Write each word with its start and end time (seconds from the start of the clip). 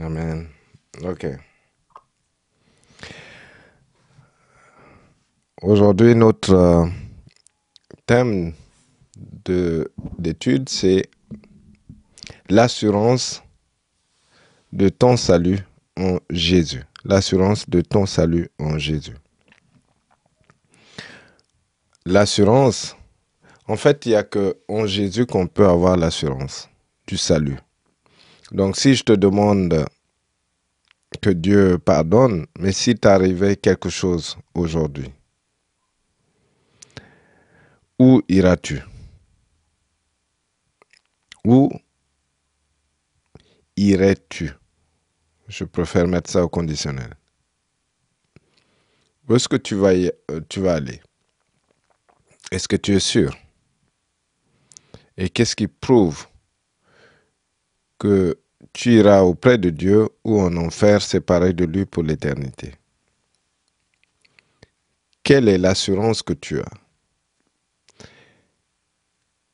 Amen. 0.00 0.48
OK. 1.02 1.26
Aujourd'hui, 5.62 6.14
notre 6.14 6.52
euh, 6.52 6.86
thème 8.06 8.52
d'étude, 10.18 10.68
c'est 10.68 11.08
l'assurance 12.48 13.42
de 14.72 14.88
ton 14.88 15.16
salut 15.16 15.60
en 15.96 16.18
Jésus. 16.28 16.82
L'assurance 17.04 17.68
de 17.68 17.80
ton 17.80 18.06
salut 18.06 18.50
en 18.58 18.78
Jésus. 18.78 19.16
L'assurance, 22.04 22.96
en 23.68 23.76
fait, 23.76 24.04
il 24.06 24.10
n'y 24.10 24.14
a 24.16 24.24
que 24.24 24.56
en 24.68 24.86
Jésus 24.86 25.24
qu'on 25.24 25.46
peut 25.46 25.66
avoir 25.66 25.96
l'assurance 25.96 26.68
du 27.06 27.16
salut. 27.16 27.58
Donc 28.54 28.76
si 28.76 28.94
je 28.94 29.02
te 29.02 29.12
demande 29.12 29.84
que 31.20 31.30
Dieu 31.30 31.76
pardonne, 31.76 32.46
mais 32.56 32.70
si 32.70 32.94
t'arrivait 32.94 33.56
quelque 33.56 33.90
chose 33.90 34.38
aujourd'hui, 34.54 35.10
où 37.98 38.22
iras-tu? 38.28 38.80
Où 41.44 41.68
irais-tu? 43.76 44.52
Je 45.48 45.64
préfère 45.64 46.06
mettre 46.06 46.30
ça 46.30 46.44
au 46.44 46.48
conditionnel. 46.48 47.12
Où 49.28 49.34
est-ce 49.34 49.48
que 49.48 49.56
tu 49.56 49.74
vas, 49.74 49.94
euh, 49.94 50.12
tu 50.48 50.60
vas 50.60 50.74
aller? 50.74 51.00
Est-ce 52.52 52.68
que 52.68 52.76
tu 52.76 52.94
es 52.94 53.00
sûr? 53.00 53.36
Et 55.16 55.28
qu'est-ce 55.28 55.56
qui 55.56 55.66
prouve 55.66 56.28
que 57.98 58.38
tu 58.74 58.92
iras 58.96 59.22
auprès 59.22 59.56
de 59.56 59.70
Dieu 59.70 60.08
ou 60.24 60.40
en 60.40 60.54
enfer 60.56 61.00
séparé 61.00 61.52
de 61.52 61.64
lui 61.64 61.86
pour 61.86 62.02
l'éternité. 62.02 62.74
Quelle 65.22 65.48
est 65.48 65.58
l'assurance 65.58 66.22
que 66.22 66.34
tu 66.34 66.60
as? 66.60 66.70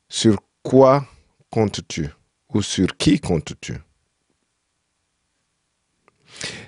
Sur 0.09 0.41
quoi 0.63 1.05
comptes-tu? 1.49 2.09
Ou 2.53 2.61
sur 2.61 2.97
qui 2.97 3.19
comptes-tu? 3.19 3.75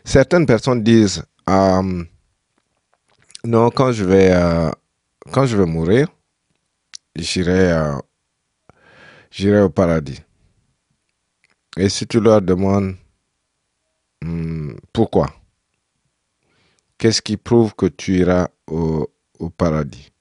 Certaines 0.05 0.45
personnes 0.45 0.83
disent 0.83 1.23
euh, 1.49 2.03
non 3.43 3.69
quand 3.71 3.91
je 3.91 4.05
vais 4.05 4.31
euh, 4.31 4.71
quand 5.31 5.45
je 5.45 5.57
vais 5.57 5.65
mourir 5.65 6.07
j'irai 7.15 7.71
euh, 7.71 7.97
j'irai 9.31 9.61
au 9.61 9.69
paradis. 9.69 10.21
Et 11.77 11.89
si 11.89 12.05
tu 12.05 12.19
leur 12.19 12.41
demandes 12.41 12.95
hmm, 14.23 14.73
pourquoi, 14.91 15.33
qu'est-ce 16.99 17.21
qui 17.21 17.35
prouve 17.35 17.73
que 17.73 17.87
tu 17.87 18.19
iras 18.19 18.49
au, 18.67 19.09
paradis? 19.57 20.11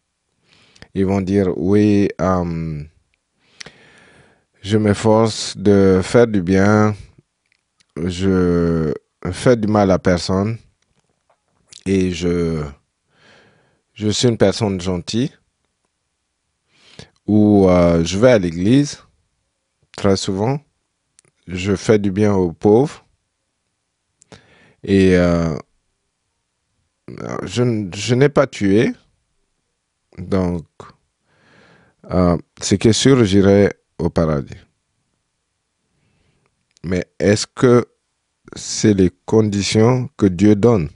Ils 0.94 1.04
vont 1.04 1.20
dire 1.20 1.52
oui, 1.56 2.08
hum, 2.18 2.86
je 4.62 4.78
m'efforce 4.78 5.56
de 5.56 6.00
faire 6.02 6.26
du 6.26 6.40
bien, 6.40 6.94
je 7.96 8.94
fais 9.30 9.56
du 9.56 9.68
mal 9.68 9.90
à 9.90 9.98
personne 9.98 10.56
et 11.84 12.12
je, 12.12 12.64
je 13.92 14.08
suis 14.08 14.28
une 14.28 14.38
personne 14.38 14.80
gentille 14.80 15.32
ou 17.26 17.68
euh, 17.68 18.02
je 18.04 18.18
vais 18.18 18.32
à 18.32 18.38
l'église 18.38 19.02
très 19.96 20.16
souvent 20.16 20.58
je 21.46 21.74
fais 21.74 21.98
du 21.98 22.10
bien 22.10 22.34
aux 22.34 22.52
pauvres 22.52 23.04
et 24.84 25.16
euh, 25.16 25.56
je, 27.44 28.14
n'ai 28.14 28.28
pas 28.28 28.46
tué. 28.46 28.92
Donc, 30.18 30.66
euh, 32.10 32.36
c'est 32.60 32.78
que 32.78 32.92
sûr, 32.92 33.24
j'irai 33.24 33.70
au 33.98 34.10
paradis. 34.10 34.56
Mais 36.84 37.06
est-ce 37.18 37.46
que 37.46 37.86
c'est 38.56 38.94
les 38.94 39.10
conditions 39.24 40.08
que 40.16 40.26
Dieu 40.26 40.56
donne? 40.56 40.88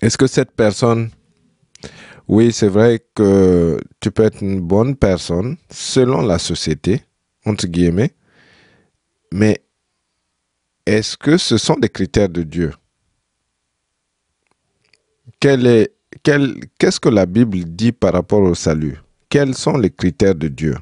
Est-ce 0.00 0.16
que 0.16 0.26
cette 0.26 0.52
personne, 0.52 1.10
oui, 2.28 2.52
c'est 2.52 2.68
vrai 2.68 3.04
que 3.14 3.80
tu 4.00 4.10
peux 4.10 4.22
être 4.22 4.42
une 4.42 4.60
bonne 4.60 4.96
personne 4.96 5.56
selon 5.70 6.22
la 6.22 6.38
société, 6.38 7.02
entre 7.44 7.66
guillemets, 7.66 8.14
mais 9.34 9.60
est-ce 10.86 11.16
que 11.16 11.36
ce 11.38 11.58
sont 11.58 11.74
des 11.74 11.88
critères 11.88 12.28
de 12.28 12.44
Dieu? 12.44 12.72
Qu'est-ce 15.40 17.00
que 17.00 17.08
la 17.08 17.26
Bible 17.26 17.64
dit 17.64 17.90
par 17.90 18.12
rapport 18.12 18.42
au 18.42 18.54
salut? 18.54 18.96
Quels 19.28 19.56
sont 19.56 19.76
les 19.76 19.90
critères 19.90 20.36
de 20.36 20.46
Dieu? 20.46 20.76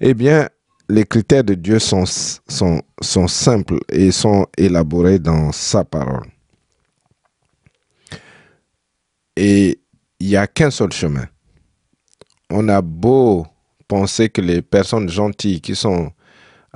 Eh 0.00 0.14
bien, 0.14 0.48
les 0.88 1.04
critères 1.04 1.44
de 1.44 1.52
Dieu 1.52 1.78
sont, 1.78 2.06
simples 2.06 3.78
et 3.90 4.12
sont 4.12 4.46
élaborés 4.56 5.18
dans 5.18 5.52
sa 5.52 5.84
parole. 5.84 6.24
Et 9.36 9.78
il 10.20 10.28
n'y 10.28 10.36
a 10.36 10.46
qu'un 10.46 10.70
seul 10.70 10.90
chemin. 10.90 11.26
On 12.48 12.66
a 12.70 12.80
beau 12.80 13.46
penser 13.88 14.28
que 14.30 14.40
les 14.40 14.62
personnes 14.62 15.08
gentilles 15.08 15.60
qui 15.60 15.74
sont 15.74 16.12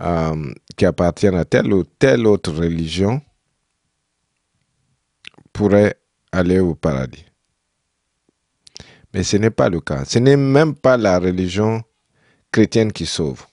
euh, 0.00 0.52
qui 0.76 0.86
appartiennent 0.86 1.36
à 1.36 1.44
telle 1.44 1.72
ou 1.72 1.84
telle 1.84 2.26
autre 2.26 2.52
religion 2.52 3.20
pourraient 5.52 5.96
aller 6.32 6.58
au 6.58 6.74
paradis. 6.74 7.24
Mais 9.12 9.24
ce 9.24 9.36
n'est 9.36 9.50
pas 9.50 9.68
le 9.68 9.80
cas. 9.80 10.04
Ce 10.04 10.18
n'est 10.18 10.36
même 10.36 10.74
pas 10.74 10.96
la 10.96 11.18
religion 11.18 11.82
chrétienne 12.52 12.92
qui 12.92 13.06
sauve. 13.06 13.44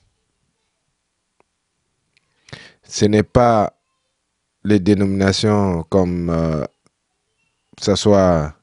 Ce 2.84 3.04
n'est 3.04 3.24
pas 3.24 3.74
les 4.64 4.80
dénominations 4.80 5.82
comme 5.90 6.30
euh, 6.30 6.64
ce 7.80 7.94
soit 7.94 8.54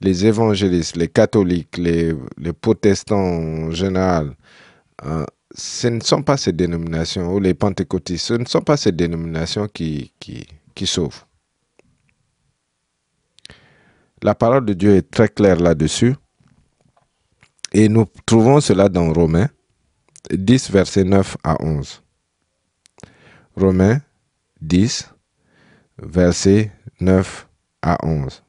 les 0.00 0.26
évangélistes, 0.26 0.96
les 0.96 1.08
catholiques, 1.08 1.76
les, 1.78 2.14
protestants 2.60 3.16
en 3.16 3.70
général, 3.70 4.34
euh, 5.04 5.24
ce 5.54 5.88
ne 5.88 6.00
sont 6.00 6.22
pas 6.22 6.36
ces 6.36 6.52
dénominations, 6.52 7.32
ou 7.32 7.40
les 7.40 7.54
pentecôtistes, 7.54 8.26
ce 8.26 8.34
ne 8.34 8.44
sont 8.44 8.60
pas 8.60 8.76
ces 8.76 8.92
dénominations 8.92 9.68
qui, 9.68 10.12
qui, 10.18 10.46
qui 10.74 10.86
sauvent. 10.86 11.24
La 14.22 14.34
parole 14.34 14.64
de 14.64 14.72
Dieu 14.72 14.96
est 14.96 15.10
très 15.10 15.28
claire 15.28 15.60
là-dessus. 15.60 16.14
Et 17.72 17.88
nous 17.88 18.06
trouvons 18.24 18.60
cela 18.60 18.88
dans 18.88 19.12
Romains 19.12 19.50
10, 20.30 20.70
versets 20.70 21.04
9 21.04 21.36
à 21.44 21.62
11. 21.62 22.02
Romains 23.56 24.00
10, 24.62 25.12
versets 25.98 26.72
9 27.00 27.48
à 27.82 27.98
11 28.06 28.45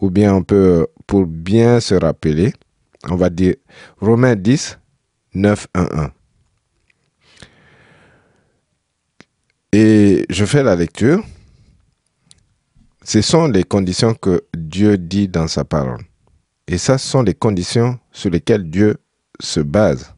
ou 0.00 0.10
bien 0.10 0.34
on 0.34 0.42
peut, 0.42 0.86
pour 1.06 1.26
bien 1.26 1.80
se 1.80 1.94
rappeler, 1.94 2.52
on 3.08 3.16
va 3.16 3.30
dire 3.30 3.54
Romains 4.00 4.36
10, 4.36 4.78
9, 5.34 5.66
1, 5.74 5.88
1. 5.92 6.12
Et 9.72 10.24
je 10.30 10.44
fais 10.44 10.62
la 10.62 10.76
lecture. 10.76 11.22
Ce 13.04 13.22
sont 13.22 13.48
les 13.48 13.64
conditions 13.64 14.14
que 14.14 14.44
Dieu 14.56 14.98
dit 14.98 15.28
dans 15.28 15.48
sa 15.48 15.64
parole. 15.64 16.02
Et 16.66 16.78
ça, 16.78 16.98
ce 16.98 17.08
sont 17.08 17.22
les 17.22 17.34
conditions 17.34 17.98
sur 18.12 18.30
lesquelles 18.30 18.68
Dieu 18.68 18.96
se 19.40 19.60
base 19.60 20.14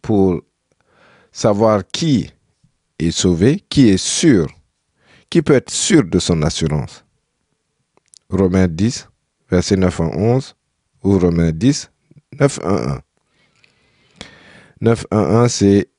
pour 0.00 0.42
savoir 1.30 1.82
qui 1.86 2.30
est 2.98 3.10
sauvé, 3.10 3.62
qui 3.68 3.88
est 3.88 4.02
sûr, 4.02 4.46
qui 5.30 5.42
peut 5.42 5.54
être 5.54 5.70
sûr 5.70 6.04
de 6.04 6.18
son 6.18 6.42
assurance. 6.42 7.04
Romains 8.32 8.66
10, 8.66 9.08
verset 9.50 9.76
9 9.76 10.00
à 10.00 10.04
11, 10.04 10.56
ou 11.04 11.18
Romains 11.18 11.52
10, 11.52 11.90
9 12.40 12.58
à 12.64 12.94
1. 12.94 13.00
9 14.80 15.06
à 15.10 15.18
1, 15.42 15.48
c'est 15.48 15.90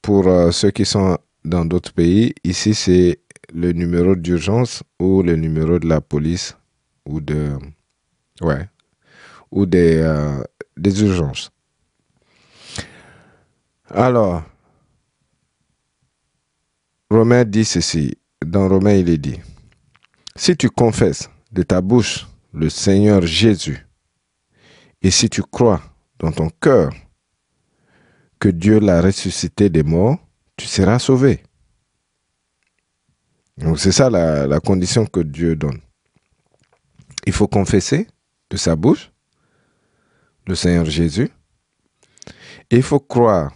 pour 0.00 0.26
euh, 0.26 0.50
ceux 0.50 0.70
qui 0.70 0.86
sont 0.86 1.18
dans 1.44 1.64
d'autres 1.66 1.92
pays. 1.92 2.34
Ici, 2.44 2.74
c'est 2.74 3.20
le 3.52 3.72
numéro 3.72 4.16
d'urgence 4.16 4.82
ou 4.98 5.22
le 5.22 5.36
numéro 5.36 5.78
de 5.78 5.86
la 5.86 6.00
police 6.00 6.56
ou 7.04 7.20
de. 7.20 7.52
Ouais. 8.40 8.68
Ou 9.50 9.66
des, 9.66 9.98
euh, 9.98 10.42
des 10.76 11.02
urgences. 11.02 11.50
Alors, 13.90 14.44
Romains 17.10 17.44
dit 17.44 17.64
ceci. 17.64 18.16
Dans 18.44 18.68
Romains, 18.68 18.94
il 18.94 19.10
est 19.10 19.18
dit 19.18 19.38
Si 20.36 20.56
tu 20.56 20.70
confesses 20.70 21.28
de 21.52 21.62
ta 21.62 21.80
bouche 21.80 22.26
le 22.52 22.68
Seigneur 22.68 23.26
Jésus, 23.26 23.86
et 25.02 25.10
si 25.10 25.30
tu 25.30 25.42
crois 25.42 25.82
dans 26.18 26.32
ton 26.32 26.50
cœur 26.50 26.92
que 28.38 28.48
Dieu 28.48 28.80
l'a 28.80 29.00
ressuscité 29.00 29.70
des 29.70 29.82
morts, 29.82 30.18
tu 30.56 30.66
seras 30.66 30.98
sauvé. 30.98 31.42
Donc 33.56 33.78
c'est 33.78 33.92
ça 33.92 34.10
la, 34.10 34.60
condition 34.60 35.06
que 35.06 35.20
Dieu 35.20 35.56
donne. 35.56 35.80
Il 37.26 37.32
faut 37.32 37.48
confesser 37.48 38.06
de 38.48 38.56
sa 38.56 38.76
bouche 38.76 39.12
le 40.46 40.54
Seigneur 40.54 40.86
Jésus. 40.86 41.30
Et 42.70 42.76
il 42.76 42.82
faut 42.82 43.00
croire 43.00 43.52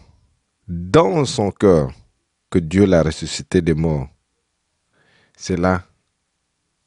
dans 0.69 1.25
son 1.25 1.51
cœur 1.51 1.93
que 2.51 2.59
Dieu 2.59 2.85
l'a 2.85 3.03
ressuscité 3.03 3.63
des 3.63 3.75
morts. 3.75 4.09
C'est 5.37 5.57
là 5.57 5.87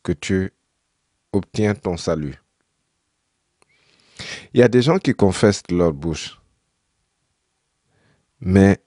que 0.04 0.12
tu 0.12 0.52
obtiens 1.32 1.76
ton 1.76 1.98
salut. 1.98 2.36
Il 4.54 4.60
y 4.60 4.64
a 4.64 4.68
des 4.68 4.82
gens 4.82 4.98
qui 4.98 5.14
confessent 5.14 5.64
leur 5.70 5.94
bouche, 5.94 6.40
mais 8.40 8.80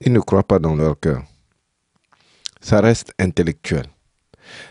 ils 0.00 0.12
ne 0.12 0.20
croient 0.20 0.46
pas 0.46 0.58
dans 0.58 0.74
leur 0.74 0.98
cœur. 0.98 1.22
Ça 2.60 2.80
reste 2.80 3.12
intellectuel, 3.18 3.86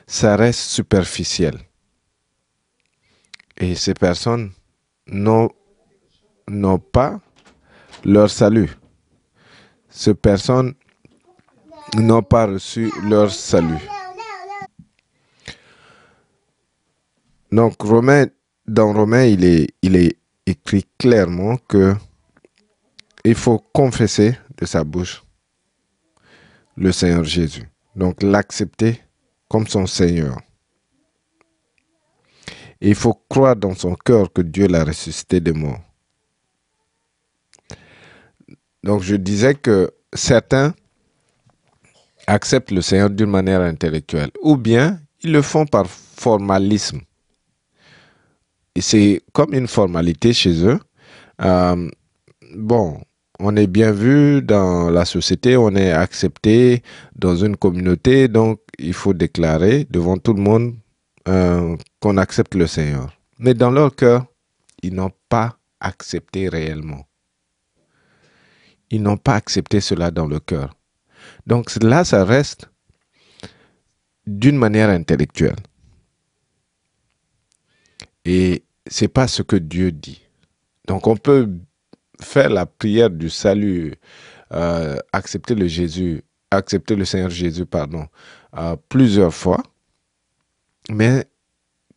ça 0.06 0.36
reste 0.36 0.60
superficiel. 0.60 1.58
Et 3.58 3.76
ces 3.76 3.94
personnes 3.94 4.52
n'ont 5.08 5.50
pas 6.92 7.20
leur 8.06 8.30
salut. 8.30 8.70
Ces 9.90 10.14
personnes 10.14 10.76
n'ont 11.96 12.22
pas 12.22 12.46
reçu 12.46 12.92
leur 13.04 13.32
salut. 13.32 13.80
Donc, 17.52 17.82
Romain, 17.82 18.28
dans 18.68 18.92
Romain, 18.94 19.24
il 19.24 19.46
est, 19.46 20.18
écrit 20.46 20.86
clairement 20.98 21.58
que 21.68 21.94
il 23.26 23.36
faut 23.36 23.60
confesser 23.74 24.38
de 24.58 24.66
sa 24.66 24.86
bouche 24.86 25.24
le 26.78 26.92
Seigneur 26.94 27.24
Jésus. 27.26 27.68
Donc, 27.96 28.24
l'accepter 28.24 29.02
comme 29.50 29.68
son 29.68 29.86
Seigneur. 29.88 30.40
Et 32.80 32.90
il 32.90 32.96
faut 32.96 33.14
croire 33.28 33.56
dans 33.56 33.76
son 33.76 33.96
cœur 33.96 34.32
que 34.32 34.42
Dieu 34.42 34.68
l'a 34.68 34.86
ressuscité 34.86 35.42
des 35.42 35.52
morts. 35.52 35.82
Donc, 38.84 39.02
je 39.02 39.16
disais 39.16 39.56
que 39.56 39.92
certains 40.14 40.74
acceptent 42.26 42.72
le 42.72 42.82
Seigneur 42.82 43.10
d'une 43.10 43.30
manière 43.30 43.62
intellectuelle, 43.62 44.32
ou 44.42 44.56
bien 44.56 45.00
ils 45.22 45.32
le 45.32 45.42
font 45.42 45.66
par 45.66 45.88
formalisme. 45.88 47.02
C'est 48.82 49.22
comme 49.34 49.54
une 49.54 49.68
formalité 49.68 50.34
chez 50.34 50.66
eux. 50.66 50.80
Euh, 51.42 51.90
bon, 52.56 53.02
on 53.40 53.56
est 53.56 53.68
bien 53.68 53.92
vu 53.92 54.42
dans 54.42 54.90
la 54.90 55.06
société, 55.06 55.58
on 55.58 55.76
est 55.76 55.92
accepté 55.92 56.84
dans 57.16 57.36
une 57.36 57.56
communauté, 57.56 58.28
donc 58.28 58.60
il 58.80 58.94
faut 58.94 59.14
déclarer 59.14 59.86
devant 59.90 60.18
tout 60.18 60.34
le 60.34 60.42
monde 60.42 60.76
euh, 61.28 61.76
qu'on 62.00 62.18
accepte 62.18 62.56
le 62.56 62.68
Seigneur. 62.68 63.14
Mais 63.40 63.54
dans 63.54 63.72
leur 63.72 63.96
cœur, 63.96 64.26
ils 64.82 64.94
n'ont 64.94 65.12
pas 65.30 65.58
accepté 65.80 66.50
réellement. 66.50 67.06
Ils 68.90 69.02
n'ont 69.02 69.18
pas 69.18 69.36
accepté 69.36 69.82
cela 69.82 70.12
dans 70.12 70.26
le 70.26 70.40
cœur. 70.40 70.74
Donc 71.46 71.72
là, 71.82 72.04
ça 72.04 72.24
reste 72.24 72.70
d'une 74.26 74.58
manière 74.58 74.90
intellectuelle. 74.90 75.58
Et 78.26 78.64
c'est 78.90 79.08
pas 79.08 79.28
ce 79.28 79.42
que 79.42 79.56
Dieu 79.56 79.92
dit. 79.92 80.22
Donc 80.88 81.08
on 81.08 81.18
peut 81.18 81.50
faire 82.22 82.50
la 82.50 82.66
prière 82.66 83.10
du 83.10 83.30
salut, 83.30 83.96
euh, 84.52 84.98
accepter 85.12 85.56
le 85.56 85.68
Jésus, 85.68 86.24
accepter 86.52 86.96
le 86.96 87.06
Seigneur 87.06 87.30
Jésus, 87.30 87.66
pardon, 87.66 88.08
euh, 88.58 88.76
plusieurs 88.90 89.34
fois, 89.34 89.62
mais 90.90 91.26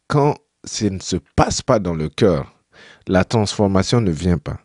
quand 0.09 0.37
ça 0.65 0.91
ne 0.91 0.99
se 0.99 1.17
passe 1.37 1.63
pas 1.63 1.79
dans 1.79 1.95
le 1.95 2.09
cœur, 2.09 2.53
la 3.07 3.25
transformation 3.25 4.01
ne 4.01 4.11
vient 4.11 4.39
pas. 4.39 4.61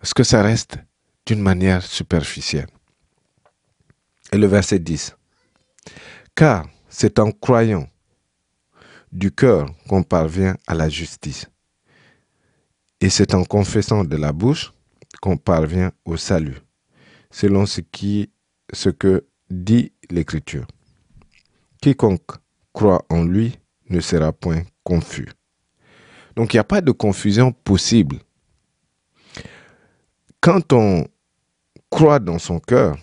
Parce 0.00 0.14
que 0.14 0.22
ça 0.22 0.42
reste 0.42 0.78
d'une 1.26 1.40
manière 1.40 1.82
superficielle. 1.82 2.68
Et 4.32 4.38
le 4.38 4.46
verset 4.46 4.78
10. 4.78 5.16
Car 6.34 6.66
c'est 6.88 7.18
en 7.18 7.30
croyant 7.30 7.88
du 9.14 9.30
cœur 9.30 9.70
qu'on 9.88 10.02
parvient 10.02 10.56
à 10.66 10.74
la 10.74 10.88
justice. 10.88 11.48
Et 13.00 13.08
c'est 13.08 13.34
en 13.34 13.44
confessant 13.44 14.04
de 14.04 14.16
la 14.16 14.32
bouche 14.32 14.72
qu'on 15.22 15.36
parvient 15.36 15.92
au 16.04 16.16
salut, 16.16 16.58
selon 17.30 17.64
ce, 17.64 17.80
qui, 17.80 18.30
que 18.98 19.26
dit 19.48 19.92
l'Écriture. 20.10 20.66
Quiconque 21.80 22.32
croit 22.72 23.04
en 23.08 23.22
lui 23.22 23.58
ne 23.88 24.00
sera 24.00 24.32
point 24.32 24.62
confus. 24.82 25.28
Donc 26.34 26.52
il 26.52 26.56
n'y 26.56 26.60
a 26.60 26.64
pas 26.64 26.80
de 26.80 26.90
confusion 26.90 27.52
possible. 27.52 28.18
Quand 30.40 30.72
on 30.72 31.06
croit 31.88 32.18
dans 32.18 32.38
son 32.38 32.58
cœur, 32.58 32.98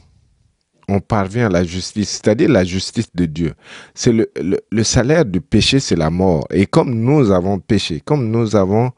on 0.92 1.00
parvient 1.00 1.46
à 1.46 1.50
la 1.50 1.64
justice, 1.64 2.10
c'est-à-dire 2.10 2.50
la 2.50 2.66
justice 2.66 3.10
de 3.16 3.26
Dieu. 3.26 3.54
C'est 3.94 4.12
le, 4.12 4.84
salaire 4.84 5.26
du 5.26 5.40
péché, 5.40 5.80
c'est 5.80 5.96
la 5.96 6.10
mort. 6.10 6.46
Et 6.52 6.66
comme 6.66 6.94
nous 6.94 7.32
avons 7.32 7.60
péché, 7.60 8.02
comme 8.02 8.30
nous 8.30 8.56
avons, 8.58 8.92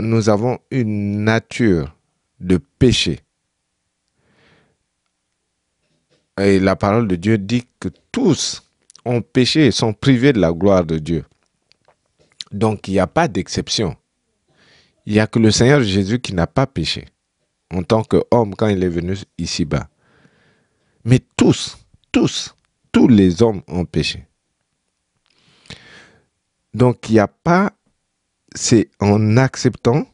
nous 0.00 0.28
avons 0.28 0.58
une 0.70 1.24
nature 1.24 1.92
de 2.38 2.60
péché, 2.78 3.18
et 6.38 6.60
la 6.60 6.76
parole 6.76 7.08
de 7.08 7.16
Dieu 7.16 7.38
dit 7.38 7.64
que 7.80 7.88
tous 8.12 8.62
ont 9.04 9.22
péché 9.22 9.66
et 9.66 9.70
sont 9.70 9.92
privés 9.92 10.32
de 10.32 10.38
la 10.38 10.52
gloire 10.52 10.84
de 10.84 10.98
Dieu. 10.98 11.24
Donc 12.52 12.88
il 12.88 12.92
n'y 12.92 13.00
a 13.00 13.06
pas 13.06 13.26
d'exception. 13.26 13.96
Il 15.06 15.14
n'y 15.14 15.20
a 15.20 15.26
que 15.26 15.38
le 15.38 15.50
Seigneur 15.50 15.82
Jésus 15.82 16.20
qui 16.20 16.34
n'a 16.34 16.46
pas 16.46 16.66
péché 16.66 17.06
en 17.72 17.82
tant 17.82 18.02
qu'homme 18.02 18.54
quand 18.54 18.68
il 18.68 18.84
est 18.84 18.88
venu 18.88 19.16
ici-bas. 19.38 19.88
Mais 21.06 21.20
tous, 21.36 21.78
tous, 22.10 22.56
tous 22.90 23.06
les 23.06 23.40
hommes 23.40 23.62
ont 23.68 23.84
péché. 23.84 24.26
Donc 26.74 27.08
il 27.08 27.12
n'y 27.12 27.20
a 27.20 27.28
pas, 27.28 27.72
c'est 28.56 28.90
en 28.98 29.36
acceptant, 29.36 30.04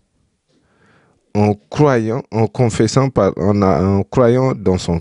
en 1.35 1.55
croyant, 1.55 2.23
en 2.31 2.47
confessant, 2.47 3.09
en, 3.17 4.03
croyant 4.03 4.55
dans 4.55 4.77
son 4.77 5.01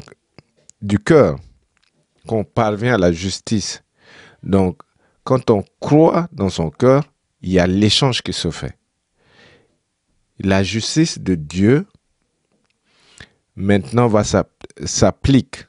du 0.82 0.98
cœur 0.98 1.38
qu'on 2.26 2.46
parvient 2.46 2.94
à 2.94 2.98
la 2.98 3.12
justice. 3.12 3.84
Donc 4.44 4.82
quand 5.26 5.50
on 5.50 5.66
croit 5.82 6.30
dans 6.32 6.50
son 6.50 6.70
cœur, 6.70 7.04
il 7.42 7.52
y 7.52 7.60
a 7.60 7.68
l'échange 7.68 8.22
qui 8.22 8.32
se 8.32 8.50
fait. 8.50 8.78
La 10.40 10.64
justice 10.64 11.20
de 11.20 11.36
Dieu 11.36 11.86
maintenant 13.58 14.08
va 14.08 14.24
s'applique 14.86 15.66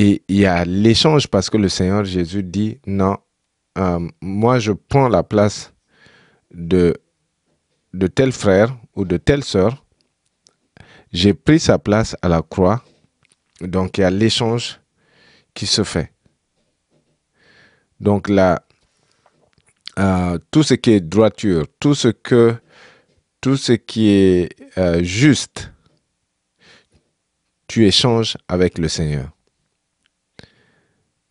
et 0.00 0.22
il 0.28 0.36
y 0.36 0.46
a 0.46 0.64
l'échange 0.64 1.26
parce 1.26 1.50
que 1.50 1.56
le 1.56 1.68
Seigneur 1.68 2.04
Jésus 2.04 2.44
dit, 2.44 2.78
non, 2.86 3.16
euh, 3.78 4.08
moi 4.20 4.60
je 4.60 4.70
prends 4.70 5.08
la 5.08 5.24
place 5.24 5.74
de, 6.52 6.94
tel 8.14 8.30
frère 8.30 8.76
ou 8.94 9.04
de 9.04 9.16
telle 9.16 9.42
sœur. 9.42 9.84
J'ai 11.12 11.34
pris 11.34 11.58
sa 11.58 11.80
place 11.80 12.14
à 12.22 12.28
la 12.28 12.42
croix. 12.42 12.84
Donc 13.60 13.98
il 13.98 14.02
y 14.02 14.04
a 14.04 14.10
l'échange 14.10 14.78
qui 15.52 15.66
se 15.66 15.82
fait. 15.82 16.12
Donc 17.98 18.28
là, 18.28 18.62
euh, 19.98 20.38
tout 20.52 20.62
ce 20.62 20.74
qui 20.74 20.92
est 20.92 21.00
droiture, 21.00 21.66
tout 21.80 21.96
ce 21.96 22.06
que 22.06 22.54
tout 23.40 23.56
ce 23.56 23.72
qui 23.72 24.10
est 24.10 24.48
euh, 24.78 25.02
juste, 25.02 25.72
tu 27.66 27.84
échanges 27.84 28.36
avec 28.46 28.78
le 28.78 28.86
Seigneur. 28.86 29.32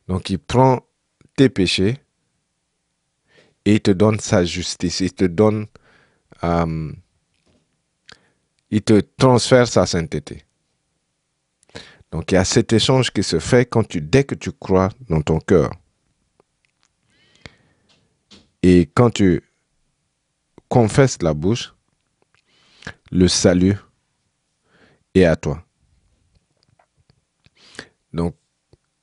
Donc 0.08 0.30
il 0.30 0.40
prend 0.40 0.82
tes 1.36 1.50
péchés 1.50 1.98
et 3.66 3.76
il 3.76 3.82
te 3.82 3.92
donne 3.92 4.20
sa 4.20 4.46
justice. 4.46 5.02
Il 5.02 5.14
te 5.14 5.26
donne, 5.26 5.68
euh, 6.44 6.92
il 8.72 8.82
te 8.82 9.02
transfère 9.18 9.68
sa 9.68 9.86
sainteté. 9.86 10.46
Donc 12.12 12.32
il 12.32 12.36
y 12.36 12.38
a 12.38 12.46
cet 12.46 12.72
échange 12.72 13.12
qui 13.12 13.24
se 13.24 13.40
fait 13.40 13.66
quand 13.66 13.86
tu, 13.86 14.00
dès 14.02 14.24
que 14.24 14.36
tu 14.36 14.52
crois 14.52 14.90
dans 15.10 15.22
ton 15.22 15.40
cœur. 15.40 15.72
Et 18.64 18.90
quand 18.94 19.10
tu 19.10 19.44
confesses 20.70 21.22
la 21.22 21.34
bouche, 21.34 21.74
le 23.12 23.28
salut 23.28 23.78
est 25.14 25.26
à 25.26 25.36
toi. 25.36 25.64
Donc 28.14 28.36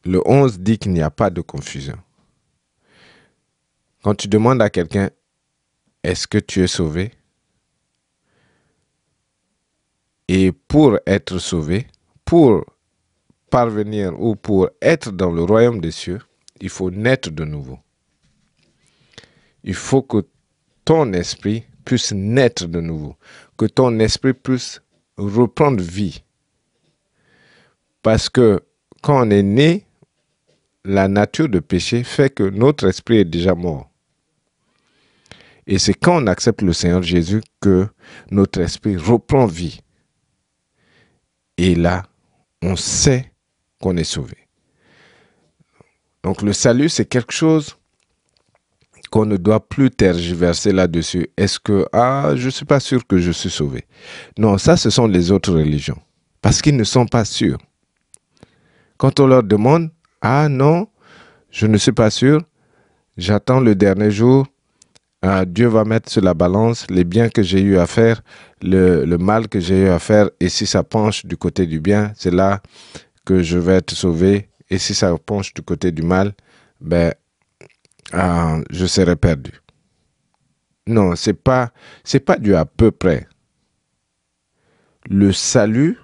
le 0.05 0.21
11 0.27 0.61
dit 0.61 0.79
qu'il 0.79 0.93
n'y 0.93 1.03
a 1.03 1.11
pas 1.11 1.31
de 1.31 1.41
confusion. 1.41 1.97
Quand 4.03 4.15
tu 4.15 4.29
demandes 4.29 4.61
à 4.61 4.69
quelqu'un, 4.71 5.11
est-ce 6.03 6.27
que 6.27 6.39
tu 6.39 6.63
es 6.63 6.67
sauvé? 6.67 7.13
Et 10.29 10.53
pour 10.53 10.99
être 11.07 11.39
sauvé, 11.39 11.87
pour 12.25 12.65
parvenir 13.51 14.21
ou 14.21 14.37
pour 14.37 14.69
être 14.83 15.11
dans 15.11 15.31
le 15.31 15.43
royaume 15.43 15.81
des 15.81 15.91
cieux, 15.91 16.21
il 16.61 16.69
faut 16.69 16.91
naître 16.91 17.31
de 17.31 17.45
nouveau. 17.45 17.79
Il 19.63 19.75
faut 19.75 20.03
que 20.03 20.27
ton 20.85 21.13
esprit 21.15 21.65
puisse 21.85 22.13
naître 22.13 22.67
de 22.67 22.81
nouveau, 22.81 23.17
que 23.57 23.67
ton 23.67 23.99
esprit 23.99 24.35
puisse 24.35 24.83
reprendre 25.17 25.83
vie. 25.83 26.23
Parce 28.03 28.29
que 28.29 28.63
quand 29.03 29.27
on 29.27 29.31
est 29.31 29.43
né, 29.43 29.87
la 30.85 31.09
nature 31.09 31.49
de 31.49 31.61
péché 31.61 32.05
fait 32.05 32.31
que 32.31 32.43
notre 32.45 32.87
esprit 32.87 33.19
est 33.19 33.25
déjà 33.25 33.55
mort. 33.55 33.91
Et 35.67 35.79
c'est 35.79 35.95
quand 35.95 36.23
on 36.23 36.27
accepte 36.27 36.61
le 36.61 36.75
Seigneur 36.75 37.03
Jésus 37.03 37.41
que 37.61 37.89
notre 38.31 38.61
esprit 38.61 38.97
reprend 38.97 39.47
vie. 39.47 39.81
Et 41.57 41.75
là, 41.75 42.03
on 42.61 42.77
sait 42.77 43.33
qu'on 43.81 43.97
est 43.97 44.05
sauvé. 44.05 44.37
Donc 46.23 46.43
le 46.43 46.53
salut, 46.53 46.89
c'est 46.89 47.07
quelque 47.07 47.33
chose 47.33 47.77
qu'on 49.11 49.27
ne 49.27 49.37
doit 49.37 49.67
plus 49.67 49.91
tergiverser 49.91 50.73
là-dessus. 50.73 51.29
Est-ce 51.37 51.61
que, 51.61 51.87
ah, 51.93 52.33
je 52.35 52.47
ne 52.47 52.51
suis 52.51 52.65
pas 52.65 52.81
sûr 52.81 53.07
que 53.07 53.19
je 53.19 53.31
suis 53.31 53.51
sauvé? 53.51 53.85
Non, 54.37 54.59
ça, 54.59 54.77
ce 54.77 54.91
sont 54.91 55.07
les 55.07 55.31
autres 55.31 55.55
religions. 55.55 56.01
Parce 56.43 56.61
qu'ils 56.61 56.77
ne 56.77 56.85
sont 56.85 57.07
pas 57.07 57.25
sûrs. 57.25 57.59
Quand 58.99 59.21
on 59.21 59.27
leur 59.27 59.43
demande, 59.43 59.91
ah 60.27 60.49
non, 60.49 60.89
je 61.51 61.67
ne 61.67 61.77
suis 61.77 61.93
pas 61.93 62.09
sûr, 62.09 62.41
j'attends 63.19 63.61
le 63.61 63.75
dernier 63.75 64.11
jour, 64.11 64.47
ah, 65.21 65.45
Dieu 65.45 65.67
va 65.67 65.85
mettre 65.85 66.11
sur 66.11 66.23
la 66.23 66.33
balance 66.33 66.87
les 66.89 67.05
biens 67.05 67.29
que 67.29 67.43
j'ai 67.43 67.61
eu 67.61 67.77
à 67.77 67.87
faire, 67.87 68.23
le, 68.63 69.05
mal 69.19 69.49
que 69.49 69.61
j'ai 69.61 69.83
eu 69.83 69.89
à 69.89 69.99
faire, 69.99 70.31
et 70.41 70.49
si 70.49 70.65
ça 70.65 70.83
penche 70.83 71.27
du 71.27 71.37
côté 71.37 71.67
du 71.67 71.79
bien, 71.79 72.11
c'est 72.17 72.33
là 72.33 72.63
que 73.27 73.43
je 73.43 73.59
vais 73.59 73.75
être 73.75 73.91
sauvé, 73.91 74.49
et 74.71 74.79
si 74.79 74.95
ça 74.95 75.15
penche 75.19 75.53
du 75.53 75.61
côté 75.61 75.93
du 75.93 76.01
mal, 76.01 76.33
ben, 76.81 77.13
ah, 78.13 78.61
je 78.71 78.87
serai 78.87 79.17
perdu. 79.17 79.53
Non, 80.87 81.17
c'est 81.17 81.35
pas, 81.35 81.71
pas 82.25 82.39
du 82.39 82.55
à 82.55 82.65
peu 82.65 82.91
près. 82.91 83.27
Le 85.11 85.33
salut, 85.33 85.99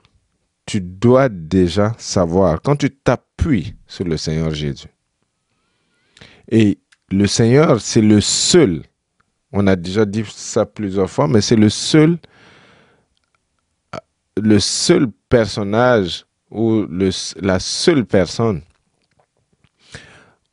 tu 0.71 0.81
dois 0.81 1.29
déjà 1.29 1.97
savoir 1.99 2.63
quand 2.63 2.77
tu 2.77 2.91
t'appuies 2.93 3.75
sur 3.89 4.05
le 4.05 4.17
Seigneur 4.17 4.55
Jésus. 4.55 4.87
Et 6.49 6.79
le 7.11 7.27
Seigneur, 7.27 7.81
c'est 7.81 8.01
le 8.01 8.21
seul. 8.21 8.85
On 9.51 9.67
a 9.67 9.75
déjà 9.75 10.05
dit 10.05 10.23
ça 10.33 10.65
plusieurs 10.67 11.11
fois, 11.11 11.27
mais 11.27 11.41
c'est 11.41 11.57
le 11.57 11.71
seul, 11.71 12.19
le 14.41 14.61
seul 14.61 15.09
personnage 15.29 16.25
ou 16.53 16.87
la 16.89 17.59
seule 17.59 18.07
personne 18.07 18.63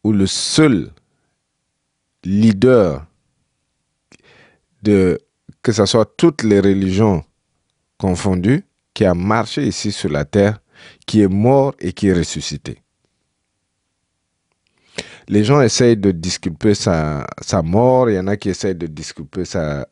ou 0.04 0.14
le 0.14 0.26
seul 0.26 0.90
leader 2.24 3.06
de 4.82 5.20
que 5.62 5.72
ce 5.72 5.86
soit 5.86 6.12
toutes 6.18 6.42
les 6.42 6.60
religions 6.60 7.24
confondues 8.00 8.67
qui 8.98 9.06
a 9.06 9.14
marché 9.14 9.68
ici 9.68 9.92
sur 9.92 10.10
la 10.10 10.26
terre, 10.26 10.60
qui 11.06 11.22
est 11.22 11.28
mort 11.28 11.76
et 11.78 11.94
qui 11.94 12.08
est 12.08 12.14
ressuscité. 12.14 12.82
Les 15.28 15.44
gens 15.44 15.62
essayent 15.62 15.98
de 15.98 16.10
disculper 16.10 16.74
sa, 16.74 17.28
mort, 17.64 18.10
il 18.10 18.16
y 18.16 18.20
en 18.20 18.26
a 18.26 18.38
qui 18.38 18.50
essayent 18.50 18.74
de 18.74 18.88
disculper 18.88 19.46
sa 19.46 19.86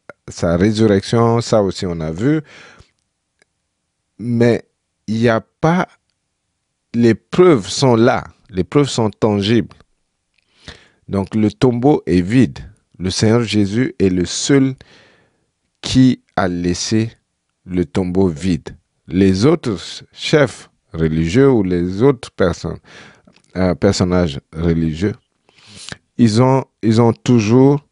résurrection, 0.57 1.39
ça 1.39 1.61
aussi 1.61 1.85
on 1.85 1.99
a 1.99 2.11
vu. 2.11 2.41
Mais 4.17 4.67
il 5.05 5.19
n'y 5.19 5.29
a 5.29 5.39
pas... 5.39 5.87
Les 6.95 7.13
preuves 7.13 7.69
sont 7.69 7.95
là, 7.95 8.23
les 8.49 8.63
preuves 8.63 8.89
sont 8.89 9.11
tangibles. 9.11 9.75
Donc 11.07 11.35
le 11.35 11.51
tombeau 11.51 12.01
est 12.07 12.21
vide. 12.21 12.57
Le 12.97 13.11
Seigneur 13.11 13.43
Jésus 13.43 13.93
est 13.99 14.09
le 14.09 14.25
seul 14.25 14.73
qui 15.81 16.23
a 16.35 16.47
laissé 16.47 17.11
le 17.65 17.85
tombeau 17.85 18.29
vide. 18.29 18.75
Les 19.07 19.45
autres 19.45 19.77
chefs 20.11 20.69
religieux 20.93 21.49
ou 21.49 21.63
les 21.63 22.01
autres 22.01 22.31
personnes, 22.31 22.79
euh, 23.55 23.75
personnages 23.75 24.39
religieux, 24.53 25.13
ils 26.17 26.41
ont, 26.41 26.65
ils 26.81 27.01
ont 27.01 27.13
toujours 27.13 27.85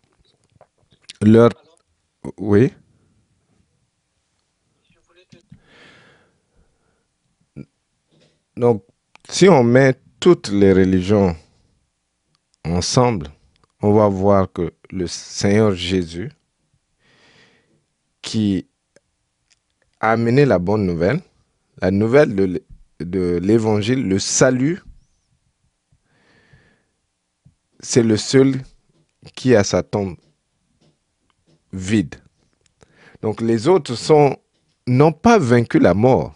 leur... 1.21 1.49
Oui? 2.37 2.71
Donc, 8.55 8.83
si 9.29 9.49
on 9.49 9.63
met 9.63 9.95
toutes 10.19 10.49
les 10.49 10.73
religions 10.73 11.35
ensemble, 12.65 13.27
on 13.81 13.93
va 13.93 14.07
voir 14.07 14.51
que 14.51 14.73
le 14.91 15.07
Seigneur 15.07 15.73
Jésus, 15.73 16.31
qui 18.21 18.67
a 20.03 20.11
amené 20.11 20.43
la 20.43 20.59
bonne 20.59 20.85
nouvelle, 20.85 21.21
la 21.81 21.89
nouvelle 21.89 22.35
de, 22.99 23.37
l'évangile, 23.37 24.05
le 24.05 24.19
salut, 24.19 24.81
c'est 27.79 28.03
le 28.03 28.17
seul 28.17 28.61
qui 29.33 29.55
a 29.55 29.63
sa 29.63 29.81
tombe 29.81 30.17
vide. 31.71 32.15
Donc 33.21 33.39
les 33.39 33.69
autres 33.69 33.95
sont 33.95 34.35
n'ont 34.87 35.13
pas 35.13 35.39
vaincu 35.39 35.79
la 35.79 35.93
mort. 35.93 36.35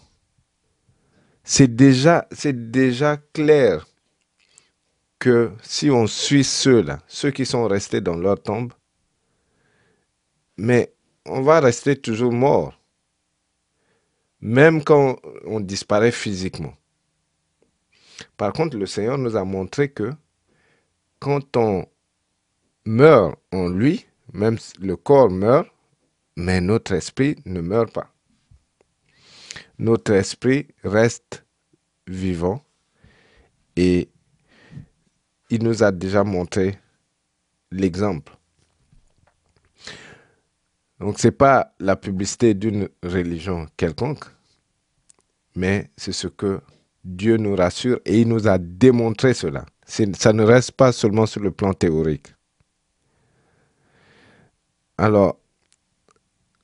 C'est 1.43 1.75
déjà, 1.75 2.25
c'est 2.31 2.71
déjà 2.71 3.17
clair 3.17 3.85
que 5.19 5.51
si 5.61 5.89
on 5.89 6.07
suit 6.07 6.45
ceux-là, 6.45 6.99
ceux 7.09 7.31
qui 7.31 7.45
sont 7.45 7.67
restés 7.67 7.99
dans 7.99 8.15
leur 8.15 8.41
tombe, 8.41 8.71
mais 10.55 10.93
on 11.25 11.41
va 11.41 11.59
rester 11.59 11.97
toujours 11.97 12.31
mort, 12.31 12.77
même 14.41 14.83
quand 14.83 15.17
on 15.45 15.59
disparaît 15.59 16.11
physiquement. 16.11 16.75
Par 18.35 18.53
contre, 18.53 18.77
le 18.77 18.85
Seigneur 18.85 19.17
nous 19.17 19.35
a 19.35 19.43
montré 19.43 19.89
que 19.89 20.11
quand 21.19 21.57
on 21.57 21.85
meurt 22.85 23.39
en 23.51 23.67
lui, 23.67 24.05
même 24.33 24.57
le 24.79 24.95
corps 24.95 25.29
meurt, 25.29 25.67
mais 26.35 26.61
notre 26.61 26.93
esprit 26.93 27.35
ne 27.45 27.61
meurt 27.61 27.91
pas. 27.91 28.13
Notre 29.79 30.13
esprit 30.13 30.67
reste 30.83 31.45
vivant 32.07 32.63
et 33.75 34.09
il 35.49 35.63
nous 35.63 35.83
a 35.83 35.91
déjà 35.91 36.23
montré 36.23 36.77
l'exemple. 37.71 38.36
Donc 40.99 41.19
ce 41.19 41.27
n'est 41.27 41.31
pas 41.31 41.73
la 41.79 41.95
publicité 41.95 42.53
d'une 42.53 42.89
religion 43.03 43.67
quelconque, 43.77 44.25
mais 45.55 45.91
c'est 45.97 46.11
ce 46.11 46.27
que 46.27 46.61
Dieu 47.03 47.37
nous 47.37 47.55
rassure 47.55 47.99
et 48.05 48.21
il 48.21 48.27
nous 48.27 48.47
a 48.47 48.57
démontré 48.57 49.33
cela. 49.33 49.65
Ça 49.85 50.33
ne 50.33 50.43
reste 50.43 50.71
pas 50.73 50.91
seulement 50.91 51.25
sur 51.25 51.41
le 51.41 51.51
plan 51.51 51.73
théorique. 51.73 52.27
Alors, 54.97 55.39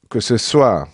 que 0.10 0.20
ce 0.20 0.38
soit, 0.38 0.88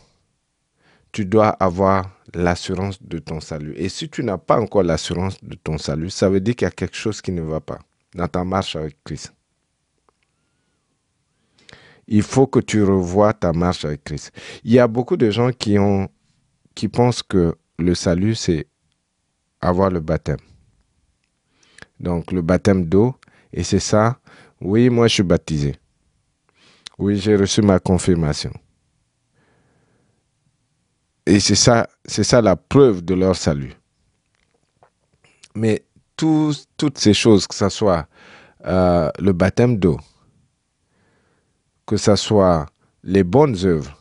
tu 1.12 1.25
dois 1.25 1.50
avoir 1.50 2.19
l'assurance 2.34 3.01
de 3.01 3.17
ton 3.17 3.39
salut. 3.39 3.74
Et 3.75 3.89
si 3.89 4.10
tu 4.10 4.24
n'as 4.24 4.38
pas 4.38 4.60
encore 4.60 4.84
l'assurance 4.84 5.43
de 5.43 5.55
ton 5.55 5.77
salut, 5.77 6.10
ça 6.10 6.29
veut 6.29 6.41
dire 6.41 6.55
qu'il 6.55 6.65
y 6.65 6.67
a 6.67 6.72
quelque 6.72 6.96
chose 6.96 7.22
qui 7.22 7.31
ne 7.31 7.41
va 7.41 7.60
pas 7.60 7.79
dans 8.13 8.27
ta 8.27 8.43
marche 8.43 8.75
avec 8.75 8.98
Christ. 9.03 9.34
Il 12.12 12.24
faut 12.24 12.48
que 12.48 12.60
tu 12.60 12.84
revoies 12.84 13.34
ta 13.34 13.54
marche 13.54 13.86
avec 13.86 14.04
Christ. 14.04 14.32
Il 14.63 14.72
y 14.72 14.80
a 14.80 14.88
beaucoup 14.88 15.16
de 15.16 15.30
gens 15.30 15.51
qui, 15.51 15.78
pensent 16.88 17.22
que 17.22 17.56
le 17.78 17.94
salut, 17.94 18.34
c'est 18.34 18.66
avoir 19.62 19.92
le 19.92 20.00
baptême. 20.00 20.39
Donc 22.00 22.32
le 22.32 22.42
baptême 22.42 22.86
d'eau, 22.86 23.13
et 23.54 23.62
c'est 23.62 23.80
ça, 23.80 24.20
oui, 24.60 24.89
moi 24.89 25.08
je 25.08 25.13
suis 25.16 25.24
baptisé. 25.24 25.75
Oui, 26.98 27.18
j'ai 27.18 27.36
reçu 27.36 27.62
ma 27.62 27.80
confirmation. 27.80 28.51
Et 31.28 31.39
c'est 31.39 31.54
ça, 31.56 31.88
c'est 32.06 32.24
ça 32.24 32.42
la 32.42 32.56
preuve 32.56 33.06
de 33.06 33.13
leur 33.13 33.36
salut. 33.36 33.74
Mais 35.54 35.86
toutes 36.16 36.98
ces 36.98 37.13
choses, 37.13 37.46
que 37.46 37.54
ce 37.54 37.70
soit 37.70 38.08
euh, 38.66 39.12
le 39.20 39.32
baptême 39.32 39.78
d'eau, 39.78 40.00
que 41.89 41.98
ce 41.98 42.15
soit 42.15 42.67
les 43.01 43.24
bonnes 43.24 43.65
œuvres, 43.65 44.00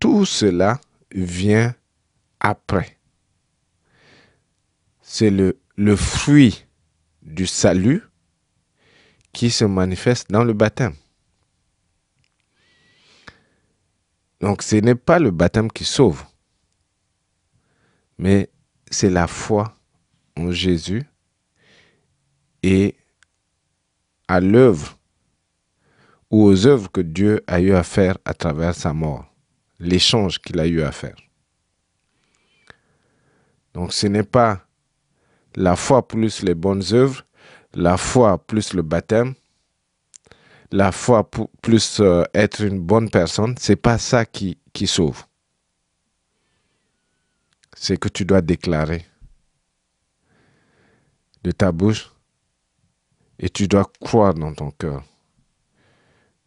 tout 0.00 0.24
cela 0.24 0.80
vient 1.10 1.74
après. 2.40 2.96
C'est 5.02 5.28
le, 5.28 5.54
fruit 5.96 6.64
du 7.20 7.46
salut 7.46 8.02
qui 9.34 9.50
se 9.50 9.66
manifeste 9.66 10.30
dans 10.30 10.44
le 10.44 10.54
baptême. 10.54 10.94
Donc 14.40 14.62
ce 14.62 14.76
n'est 14.76 14.94
pas 14.94 15.18
le 15.18 15.30
baptême 15.30 15.70
qui 15.70 15.84
sauve. 15.84 16.24
mais 18.16 18.48
c'est 18.90 19.10
la 19.10 19.26
foi 19.26 19.76
en 20.38 20.52
Jésus 20.52 21.04
et 22.62 22.96
à 24.26 24.40
l'œuvre 24.40 24.95
ou 26.30 26.44
aux 26.44 26.66
œuvres 26.66 26.90
que 26.90 27.00
Dieu 27.00 27.42
a 27.46 27.60
eu 27.60 27.72
à 27.72 27.82
faire 27.82 28.18
à 28.24 28.34
travers 28.34 28.74
sa 28.74 28.92
mort, 28.92 29.26
l'échange 29.78 30.40
qu'il 30.40 30.58
a 30.58 30.66
eu 30.66 30.82
à 30.82 30.92
faire. 30.92 31.16
Donc 33.74 33.92
ce 33.92 34.06
n'est 34.06 34.22
pas 34.22 34.66
la 35.54 35.76
foi 35.76 36.06
plus 36.06 36.42
les 36.42 36.54
bonnes 36.54 36.82
œuvres, 36.92 37.24
la 37.74 37.96
foi 37.96 38.38
plus 38.38 38.72
le 38.72 38.82
baptême, 38.82 39.34
la 40.72 40.92
foi 40.92 41.28
plus 41.62 42.00
euh, 42.00 42.24
être 42.34 42.62
une 42.62 42.80
bonne 42.80 43.10
personne, 43.10 43.54
c'est 43.58 43.76
pas 43.76 43.98
ça 43.98 44.24
qui, 44.24 44.58
qui 44.72 44.86
sauve. 44.86 45.24
C'est 47.76 47.98
que 47.98 48.08
tu 48.08 48.24
dois 48.24 48.40
déclarer 48.40 49.04
de 51.44 51.52
ta 51.52 51.70
bouche 51.70 52.10
et 53.38 53.50
tu 53.50 53.68
dois 53.68 53.90
croire 54.00 54.34
dans 54.34 54.54
ton 54.54 54.70
cœur 54.70 55.04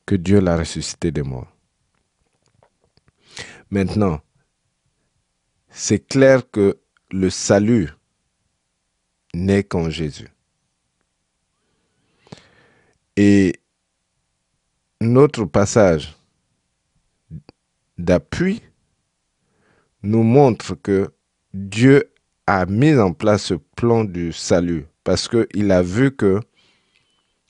que 0.09 0.15
Dieu 0.15 0.39
l'a 0.39 0.57
ressuscité 0.57 1.11
des 1.11 1.21
morts. 1.21 1.55
Maintenant, 3.69 4.21
c'est 5.69 5.99
clair 5.99 6.49
que 6.49 6.79
le 7.11 7.29
salut 7.29 7.91
n'est 9.35 9.63
qu'en 9.63 9.91
Jésus. 9.91 10.29
Et 13.17 13.53
notre 14.99 15.45
passage 15.45 16.15
d'appui 17.99 18.63
nous 20.01 20.23
montre 20.23 20.73
que 20.73 21.13
Dieu 21.53 22.11
a 22.47 22.65
mis 22.65 22.97
en 22.97 23.13
place 23.13 23.43
ce 23.43 23.53
plan 23.75 24.05
du 24.05 24.33
salut 24.33 24.87
parce 25.03 25.27
qu'il 25.27 25.71
a 25.71 25.83
vu 25.83 26.15
que 26.15 26.39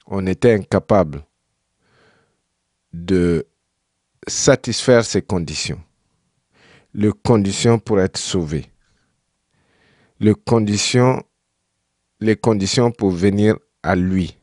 on 0.08 0.28
était 0.28 0.56
incapable 0.56 1.24
de 2.94 3.46
satisfaire 4.28 5.06
ces 5.06 5.22
conditions. 5.22 5.82
Les 6.94 7.12
conditions 7.12 7.80
pour 7.80 8.00
être 8.00 8.18
sauvé. 8.18 8.72
Les 10.20 10.34
conditions, 10.36 11.24
pour 12.92 13.12
venir 13.12 13.58
à 13.84 13.96
lui. 13.96 14.38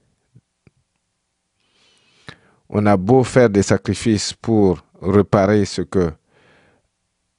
On 2.68 2.86
a 2.86 2.96
beau 2.96 3.22
faire 3.24 3.50
des 3.50 3.62
sacrifices 3.62 4.32
pour 4.32 4.82
réparer 5.02 5.64
ce 5.64 5.82
que 5.82 6.10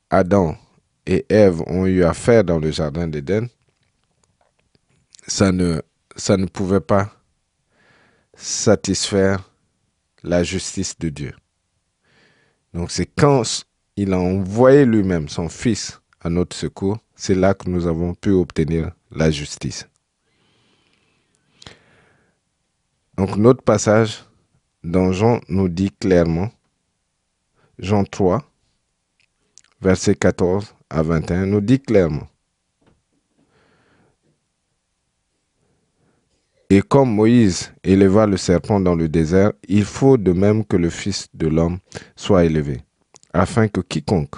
Adam 0.09 0.55
et 1.05 1.25
Ève 1.29 1.61
ont 1.67 1.85
eu 1.85 2.03
à 2.03 2.13
faire 2.13 2.43
dans 2.43 2.59
le 2.59 2.71
jardin 2.71 3.07
d'Éden, 3.07 3.47
ça 5.25 5.51
ne, 5.51 5.81
ça 6.15 6.37
ne 6.37 6.45
pouvait 6.45 6.81
pas 6.81 7.11
satisfaire 8.35 9.49
la 10.23 10.43
justice 10.43 10.97
de 10.99 11.09
Dieu. 11.09 11.33
Donc 12.73 12.91
c'est 12.91 13.05
quand 13.05 13.43
il 13.95 14.13
a 14.13 14.19
envoyé 14.19 14.85
lui-même 14.85 15.29
son 15.29 15.49
Fils 15.49 16.01
à 16.21 16.29
notre 16.29 16.55
secours, 16.55 16.97
c'est 17.15 17.35
là 17.35 17.53
que 17.53 17.69
nous 17.69 17.87
avons 17.87 18.13
pu 18.13 18.31
obtenir 18.31 18.91
la 19.11 19.31
justice. 19.31 19.87
Donc 23.17 23.35
notre 23.35 23.63
passage 23.63 24.23
dans 24.83 25.11
Jean 25.11 25.39
nous 25.49 25.69
dit 25.69 25.91
clairement, 25.91 26.51
Jean 27.79 28.03
3, 28.03 28.43
verset 29.81 30.15
14 30.15 30.75
à 30.89 31.01
21, 31.01 31.47
nous 31.47 31.61
dit 31.61 31.79
clairement, 31.79 32.27
Et 36.69 36.81
comme 36.81 37.13
Moïse 37.13 37.71
éleva 37.83 38.25
le 38.25 38.35
serpent 38.35 38.81
dans 38.81 38.95
le 38.95 39.07
désert, 39.07 39.53
il 39.69 39.85
faut 39.85 40.17
de 40.17 40.33
même 40.33 40.65
que 40.65 40.75
le 40.75 40.89
Fils 40.89 41.27
de 41.33 41.47
l'homme 41.47 41.79
soit 42.17 42.43
élevé, 42.43 42.81
afin 43.33 43.69
que 43.69 43.79
quiconque 43.79 44.35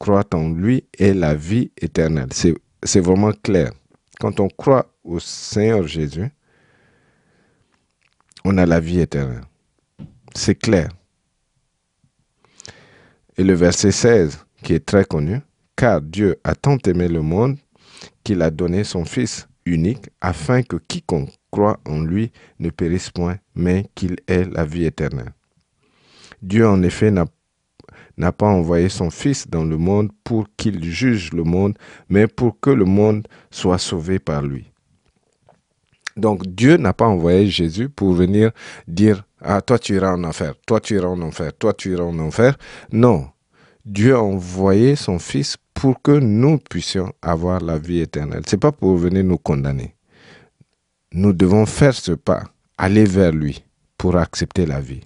croit 0.00 0.26
en 0.34 0.48
lui 0.48 0.84
ait 0.98 1.14
la 1.14 1.34
vie 1.34 1.70
éternelle. 1.76 2.30
C'est 2.32 3.00
vraiment 3.00 3.32
clair. 3.32 3.70
Quand 4.18 4.40
on 4.40 4.48
croit 4.48 4.92
au 5.04 5.20
Seigneur 5.20 5.86
Jésus, 5.86 6.28
on 8.44 8.58
a 8.58 8.66
la 8.66 8.80
vie 8.80 8.98
éternelle. 8.98 9.44
C'est 10.34 10.56
clair. 10.56 10.88
Et 13.36 13.44
le 13.44 13.54
verset 13.54 13.92
16, 13.92 14.44
qui 14.64 14.74
est 14.74 14.84
très 14.84 15.04
connu, 15.04 15.40
car 15.76 16.00
Dieu 16.00 16.40
a 16.42 16.54
tant 16.54 16.78
aimé 16.86 17.06
le 17.06 17.22
monde 17.22 17.58
qu'il 18.24 18.42
a 18.42 18.50
donné 18.50 18.82
son 18.82 19.04
Fils 19.04 19.48
unique, 19.66 20.10
afin 20.20 20.62
que 20.62 20.76
quiconque 20.76 21.30
croit 21.50 21.80
en 21.86 22.00
lui 22.00 22.32
ne 22.58 22.70
périsse 22.70 23.10
point, 23.10 23.38
mais 23.54 23.86
qu'il 23.94 24.16
ait 24.26 24.44
la 24.44 24.64
vie 24.64 24.84
éternelle. 24.84 25.32
Dieu, 26.42 26.66
en 26.66 26.82
effet, 26.82 27.10
n'a 27.10 28.32
pas 28.32 28.46
envoyé 28.46 28.88
son 28.88 29.10
Fils 29.10 29.48
dans 29.48 29.64
le 29.64 29.76
monde 29.76 30.10
pour 30.24 30.46
qu'il 30.56 30.82
juge 30.84 31.32
le 31.32 31.44
monde, 31.44 31.76
mais 32.08 32.26
pour 32.26 32.58
que 32.60 32.70
le 32.70 32.84
monde 32.84 33.26
soit 33.50 33.78
sauvé 33.78 34.18
par 34.18 34.42
lui. 34.42 34.70
Donc 36.16 36.46
Dieu 36.46 36.76
n'a 36.76 36.92
pas 36.92 37.06
envoyé 37.06 37.46
Jésus 37.46 37.88
pour 37.88 38.12
venir 38.12 38.50
dire, 38.86 39.24
ah, 39.40 39.62
toi 39.62 39.78
tu 39.78 39.94
iras 39.94 40.12
en 40.12 40.24
enfer, 40.24 40.54
toi 40.66 40.80
tu 40.80 40.96
iras 40.96 41.08
en 41.08 41.20
enfer, 41.22 41.52
toi 41.56 41.72
tu 41.72 41.92
iras 41.92 42.04
en 42.04 42.18
enfer. 42.18 42.58
Non, 42.92 43.28
Dieu 43.84 44.14
a 44.14 44.20
envoyé 44.20 44.96
son 44.96 45.18
Fils 45.18 45.56
pour 45.72 46.02
que 46.02 46.12
nous 46.12 46.58
puissions 46.58 47.12
avoir 47.22 47.60
la 47.60 47.78
vie 47.78 48.00
éternelle. 48.00 48.42
Ce 48.46 48.56
n'est 48.56 48.60
pas 48.60 48.72
pour 48.72 48.96
venir 48.96 49.24
nous 49.24 49.38
condamner 49.38 49.94
nous 51.12 51.32
devons 51.32 51.66
faire 51.66 51.94
ce 51.94 52.12
pas, 52.12 52.44
aller 52.78 53.04
vers 53.04 53.32
lui 53.32 53.64
pour 53.98 54.16
accepter 54.16 54.66
la 54.66 54.80
vie. 54.80 55.00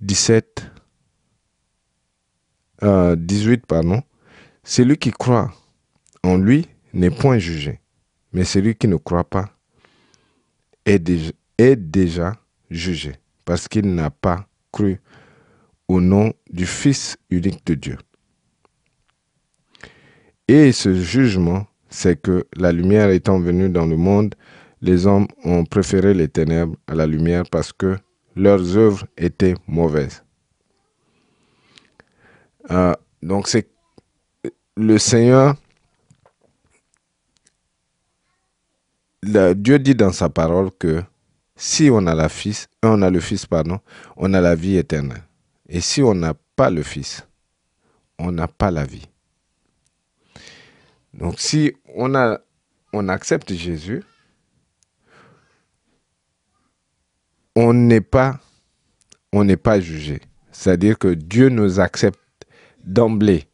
17, 0.00 0.70
18, 2.82 2.82
euh, 2.82 3.56
pardon. 3.66 4.02
Celui 4.62 4.96
qui 4.98 5.10
croit 5.10 5.52
en 6.22 6.36
lui 6.36 6.68
n'est 6.92 7.10
point 7.10 7.38
jugé, 7.38 7.80
mais 8.32 8.44
celui 8.44 8.74
qui 8.74 8.88
ne 8.88 8.96
croit 8.96 9.28
pas 9.28 9.50
est 10.84 10.98
déjà, 10.98 11.32
est 11.58 11.76
déjà 11.76 12.34
jugé, 12.70 13.14
parce 13.44 13.68
qu'il 13.68 13.94
n'a 13.94 14.10
pas 14.10 14.46
cru 14.72 15.00
au 15.88 16.00
nom 16.00 16.32
du 16.50 16.66
Fils 16.66 17.16
unique 17.30 17.64
de 17.66 17.74
Dieu. 17.74 17.98
Et 20.48 20.72
ce 20.72 20.94
jugement 20.94 21.66
c'est 21.94 22.20
que 22.20 22.44
la 22.56 22.72
lumière 22.72 23.10
étant 23.10 23.38
venue 23.38 23.68
dans 23.68 23.86
le 23.86 23.96
monde, 23.96 24.34
les 24.82 25.06
hommes 25.06 25.28
ont 25.44 25.64
préféré 25.64 26.12
les 26.12 26.26
ténèbres 26.26 26.74
à 26.88 26.94
la 26.96 27.06
lumière 27.06 27.44
parce 27.48 27.72
que 27.72 27.96
leurs 28.34 28.76
œuvres 28.76 29.06
étaient 29.16 29.54
mauvaises. 29.68 30.24
Euh, 32.72 32.94
donc 33.22 33.46
c'est 33.46 33.68
le 34.76 34.98
Seigneur, 34.98 35.54
Dieu 39.22 39.78
dit 39.78 39.94
dans 39.94 40.12
sa 40.12 40.28
parole 40.28 40.72
que 40.76 41.00
si 41.54 41.90
on 41.92 42.08
a 42.08 42.14
la 42.16 42.28
fils, 42.28 42.66
on 42.82 43.02
a 43.02 43.10
le 43.10 43.20
Fils, 43.20 43.46
pardon, 43.46 43.78
on 44.16 44.34
a 44.34 44.40
la 44.40 44.56
vie 44.56 44.76
éternelle. 44.76 45.22
Et 45.68 45.80
si 45.80 46.02
on 46.02 46.14
n'a 46.14 46.34
pas 46.56 46.70
le 46.70 46.82
Fils, 46.82 47.24
on 48.18 48.32
n'a 48.32 48.48
pas 48.48 48.72
la 48.72 48.84
vie. 48.84 49.06
Donc 51.18 51.38
si 51.38 51.72
on, 51.94 52.14
accepte 53.08 53.52
Jésus, 53.52 54.02
on 57.54 57.72
n'est 57.72 58.00
pas, 58.00 58.40
on 59.32 59.44
n'est 59.44 59.56
pas 59.56 59.80
jugé. 59.80 60.20
C'est-à-dire 60.50 60.98
que 60.98 61.14
Dieu 61.14 61.48
nous 61.48 61.80
accepte 61.80 62.18
d'emblée 62.82 63.44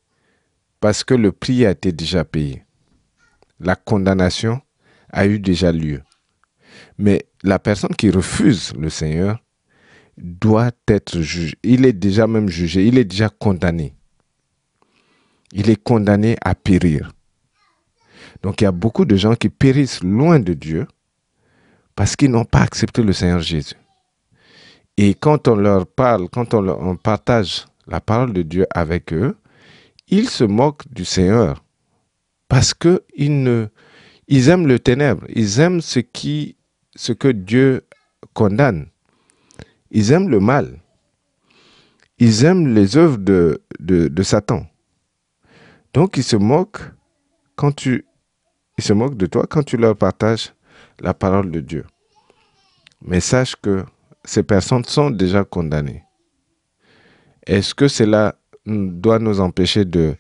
parce 0.81 1.05
que 1.05 1.15
le 1.15 1.33
prix 1.33 1.67
a 1.67 1.73
été 1.73 1.93
déjà 1.93 2.25
payé. 2.25 2.65
La 3.59 3.77
condamnation 3.77 4.63
a 5.11 5.27
eu 5.27 5.39
déjà 5.39 5.71
lieu. 5.71 6.03
Mais 6.97 7.27
la 7.43 7.59
personne 7.59 7.95
qui 7.95 8.11
refuse 8.11 8.73
le 8.75 8.89
Seigneur 8.89 9.43
doit 10.17 10.71
être 10.89 11.21
jugé. 11.21 11.55
Il 11.63 11.85
est 11.85 11.93
déjà 11.93 12.27
même 12.27 12.49
jugé, 12.49 12.87
il 12.87 12.97
est 12.97 13.05
déjà 13.05 13.29
condamné. 13.29 13.95
Il 15.53 15.69
est 15.69 15.83
condamné 15.83 16.37
à 16.43 16.55
périr. 16.55 17.13
Donc 18.43 18.61
il 18.61 18.65
y 18.65 18.67
a 18.67 18.73
beaucoup 18.73 19.05
de 19.05 19.17
gens 19.17 19.35
qui 19.35 19.49
périssent 19.49 20.03
loin 20.03 20.39
de 20.39 20.55
Dieu 20.55 20.87
parce 21.95 22.17
qu'ils 22.17 22.31
n'ont 22.31 22.45
pas 22.45 22.61
accepté 22.61 23.03
le 23.03 23.13
Seigneur 23.13 23.41
Jésus. 23.41 23.75
Et 24.97 25.15
quand 25.15 25.49
on 25.49 25.57
leur 25.57 25.87
parle, 25.87 26.29
quand 26.29 26.55
on, 26.55 26.97
partage 26.97 27.67
la 27.87 28.01
parole 28.01 28.33
de 28.33 28.43
Dieu 28.43 28.67
avec 28.71 29.13
eux, 29.13 29.37
ils 30.09 30.29
se 30.29 30.45
moquent 30.45 30.91
du 30.93 31.05
Seigneur 31.05 31.63
parce 32.49 32.75
qu'ils 32.75 33.69
ils 34.29 34.49
aiment 34.49 34.67
le 34.67 34.79
ténèbre, 34.79 35.25
ils 35.29 35.61
aiment 35.61 35.81
ce 35.81 36.01
qui, 36.01 36.57
ce 36.95 37.13
que 37.13 37.29
Dieu 37.29 37.87
condamne, 38.35 38.87
ils 39.91 40.13
aiment 40.13 40.29
le 40.29 40.41
mal, 40.41 40.81
ils 42.19 42.45
aiment 42.45 42.75
les 42.75 42.97
œuvres 42.97 43.19
de, 43.19 43.63
de 43.79 44.23
Satan. 44.23 44.67
Donc 45.95 46.17
ils 46.17 46.25
se 46.25 46.37
moquent 46.37 46.83
quand 47.57 47.73
tu 47.73 48.05
ils 48.81 48.83
se 48.83 48.95
moquent 48.95 49.17
de 49.19 49.27
toi 49.27 49.45
quand 49.49 49.63
tu 49.63 49.77
leur 49.77 49.95
partages 49.95 50.55
la 51.01 51.13
parole 51.13 51.51
de 51.51 51.61
Dieu. 51.61 51.85
Mais 53.03 53.21
sache 53.21 53.55
que 53.57 53.85
ces 54.25 54.43
personnes 54.43 54.85
sont 54.85 55.11
déjà 55.11 55.45
condamnées. 55.45 56.03
Est-ce 57.47 57.75
que 57.75 57.89
cela 57.89 58.37
doit 58.65 59.19
nous 59.19 59.41
empêcher 59.41 59.85
de, 59.85 60.15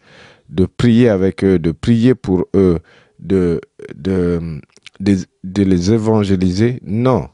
de 0.50 0.66
prier 0.66 1.08
avec 1.08 1.42
eux, 1.42 1.58
de 1.58 1.72
prier 1.72 2.14
pour 2.14 2.46
eux, 2.54 2.80
de, 3.18 3.62
de, 3.94 4.60
de, 4.98 5.62
les 5.62 5.92
évangéliser? 5.92 6.80
Non. 6.82 7.30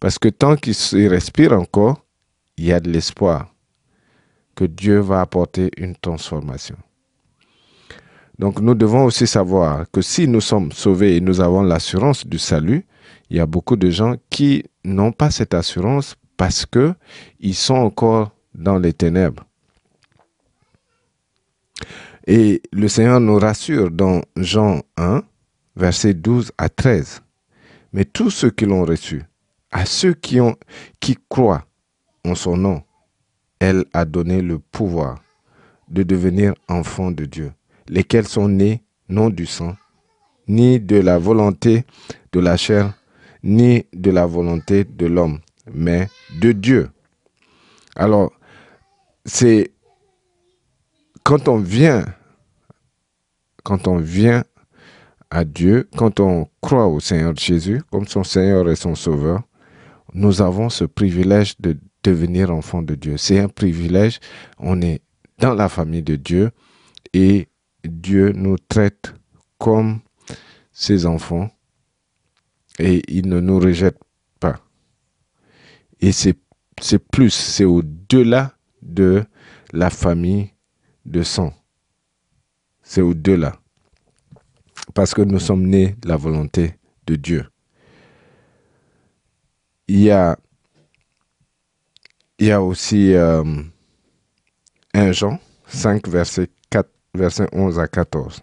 Parce 0.00 0.18
que 0.18 0.28
tant 0.28 0.56
qu'ils 0.56 1.08
respirent 1.08 1.52
encore, 1.52 2.04
il 2.56 2.64
y 2.64 2.72
a 2.72 2.80
de 2.80 2.90
l'espoir 2.90 3.54
que 4.56 4.64
Dieu 4.64 4.98
va 4.98 5.20
apporter 5.20 5.70
une 5.76 5.94
transformation. 5.94 6.76
Donc 8.38 8.60
nous 8.60 8.74
devons 8.74 9.04
aussi 9.04 9.26
savoir 9.26 9.90
que 9.90 10.00
si 10.02 10.26
nous 10.26 10.40
sommes 10.40 10.72
sauvés 10.72 11.16
et 11.16 11.20
nous 11.20 11.40
avons 11.40 11.62
l'assurance 11.62 12.26
du 12.26 12.38
salut, 12.38 12.86
il 13.30 13.36
y 13.36 13.40
a 13.40 13.46
beaucoup 13.46 13.76
de 13.76 13.90
gens 13.90 14.16
qui 14.30 14.64
n'ont 14.84 15.12
pas 15.12 15.30
cette 15.30 15.54
assurance 15.54 16.16
parce 16.36 16.66
que 16.66 16.94
ils 17.40 17.54
sont 17.54 17.74
encore 17.74 18.32
dans 18.54 18.78
les 18.78 18.92
ténèbres. 18.92 19.44
Et 22.26 22.62
le 22.72 22.88
Seigneur 22.88 23.20
nous 23.20 23.38
rassure 23.38 23.90
dans 23.90 24.22
Jean 24.36 24.82
1, 24.96 25.22
versets 25.76 26.14
12 26.14 26.52
à 26.56 26.68
13. 26.68 27.22
Mais 27.92 28.04
tous 28.04 28.30
ceux 28.30 28.50
qui 28.50 28.64
l'ont 28.64 28.84
reçu, 28.84 29.22
à 29.70 29.86
ceux 29.86 30.14
qui, 30.14 30.38
qui 31.00 31.16
croient 31.28 31.64
en 32.24 32.34
son 32.34 32.56
nom, 32.56 32.82
elle 33.58 33.84
a 33.92 34.04
donné 34.04 34.40
le 34.40 34.58
pouvoir 34.58 35.20
de 35.88 36.02
devenir 36.02 36.54
enfants 36.68 37.10
de 37.10 37.24
Dieu, 37.24 37.52
lesquels 37.92 38.26
sont 38.26 38.48
nés 38.48 38.82
non 39.08 39.28
du 39.28 39.44
sang, 39.44 39.76
ni 40.48 40.80
de 40.80 40.96
la 40.96 41.18
volonté 41.18 41.84
de 42.32 42.40
la 42.40 42.56
chair, 42.56 42.94
ni 43.42 43.84
de 43.92 44.10
la 44.10 44.24
volonté 44.24 44.84
de 44.84 45.06
l'homme, 45.06 45.40
mais 45.72 46.08
de 46.40 46.52
Dieu. 46.52 46.88
Alors, 47.94 48.32
c'est 49.26 49.72
quand 51.22 51.48
on 51.48 51.58
vient, 51.58 52.06
quand 53.62 53.86
on 53.86 53.98
vient 53.98 54.44
à 55.30 55.44
Dieu, 55.44 55.88
quand 55.96 56.18
on 56.18 56.48
croit 56.62 56.86
au 56.86 56.98
Seigneur 56.98 57.36
Jésus 57.36 57.82
comme 57.90 58.06
son 58.06 58.24
Seigneur 58.24 58.70
et 58.70 58.76
son 58.76 58.94
Sauveur, 58.94 59.42
nous 60.14 60.40
avons 60.40 60.70
ce 60.70 60.84
privilège 60.84 61.60
de 61.60 61.76
devenir 62.02 62.50
enfant 62.50 62.80
de 62.80 62.94
Dieu. 62.94 63.18
C'est 63.18 63.38
un 63.38 63.48
privilège. 63.48 64.18
On 64.58 64.80
est 64.80 65.02
dans 65.38 65.54
la 65.54 65.68
famille 65.68 66.02
de 66.02 66.16
Dieu 66.16 66.50
et 67.12 67.48
Dieu 67.84 68.32
nous 68.32 68.56
traite 68.58 69.14
comme 69.58 70.00
ses 70.72 71.06
enfants 71.06 71.50
et 72.78 73.02
il 73.08 73.28
ne 73.28 73.40
nous 73.40 73.58
rejette 73.58 73.98
pas. 74.40 74.60
Et 76.00 76.12
c'est 76.12 76.36
plus, 77.10 77.30
c'est 77.30 77.64
au-delà 77.64 78.56
de 78.80 79.24
la 79.72 79.90
famille 79.90 80.50
de 81.04 81.22
sang. 81.22 81.52
C'est 82.82 83.00
au-delà. 83.00 83.58
Parce 84.94 85.14
que 85.14 85.22
nous 85.22 85.38
sommes 85.38 85.66
nés 85.66 85.94
de 86.00 86.08
la 86.08 86.16
volonté 86.16 86.74
de 87.06 87.16
Dieu. 87.16 87.46
Il 89.88 90.00
y 90.00 90.10
a, 90.10 90.36
aussi 92.60 93.14
euh, 93.14 93.44
1 94.94 95.12
Jean 95.12 95.38
5, 95.68 96.08
verset, 96.08 96.50
4, 97.14 97.18
verset 97.18 97.48
11 97.52 97.78
à 97.78 97.88
14. 97.88 98.42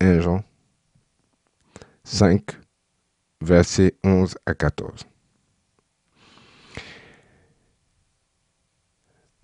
1 0.00 0.20
Jean 0.20 0.44
5, 2.04 2.42
verset 3.40 3.96
11 4.04 4.36
à 4.46 4.54
14. 4.54 5.04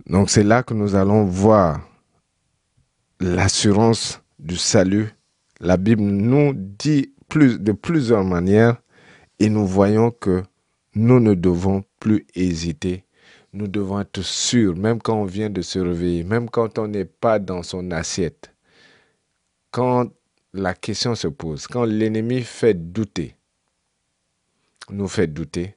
Donc 0.07 0.31
c'est 0.31 0.43
là 0.43 0.63
que 0.63 0.75
nous 0.75 0.95
allons 0.95 1.25
voir 1.25 1.81
l'assurance 3.21 4.21
du 4.39 4.57
salut. 4.57 5.11
La 5.61 5.77
Bible 5.77 6.03
nous 6.03 6.53
dit 6.55 7.15
plus, 7.29 7.59
de 7.59 7.73
plusieurs 7.73 8.25
manières 8.25 8.83
et 9.39 9.49
nous 9.49 9.67
voyons 9.67 10.11
que 10.11 10.43
nous 10.95 11.21
ne 11.21 11.35
devons 11.35 11.85
plus 11.99 12.27
hésiter. 12.35 13.05
Nous 13.53 13.69
devons 13.69 14.01
être 14.01 14.23
sûrs, 14.23 14.75
même 14.77 15.01
quand 15.01 15.21
on 15.21 15.25
vient 15.25 15.51
de 15.51 15.61
se 15.61 15.79
réveiller, 15.79 16.25
même 16.25 16.49
quand 16.49 16.79
on 16.79 16.89
n'est 16.89 17.05
pas 17.05 17.39
dans 17.39 17.63
son 17.63 17.91
assiette. 17.91 18.55
Quand 19.71 20.11
la 20.55 20.75
question 20.75 21.15
se 21.15 21.29
pose, 21.29 21.67
quand 21.67 21.85
l'ennemi 21.85 22.43
fait 22.43 22.75
douter, 22.75 23.37
nous 24.91 25.09
fait 25.09 25.27
douter, 25.27 25.77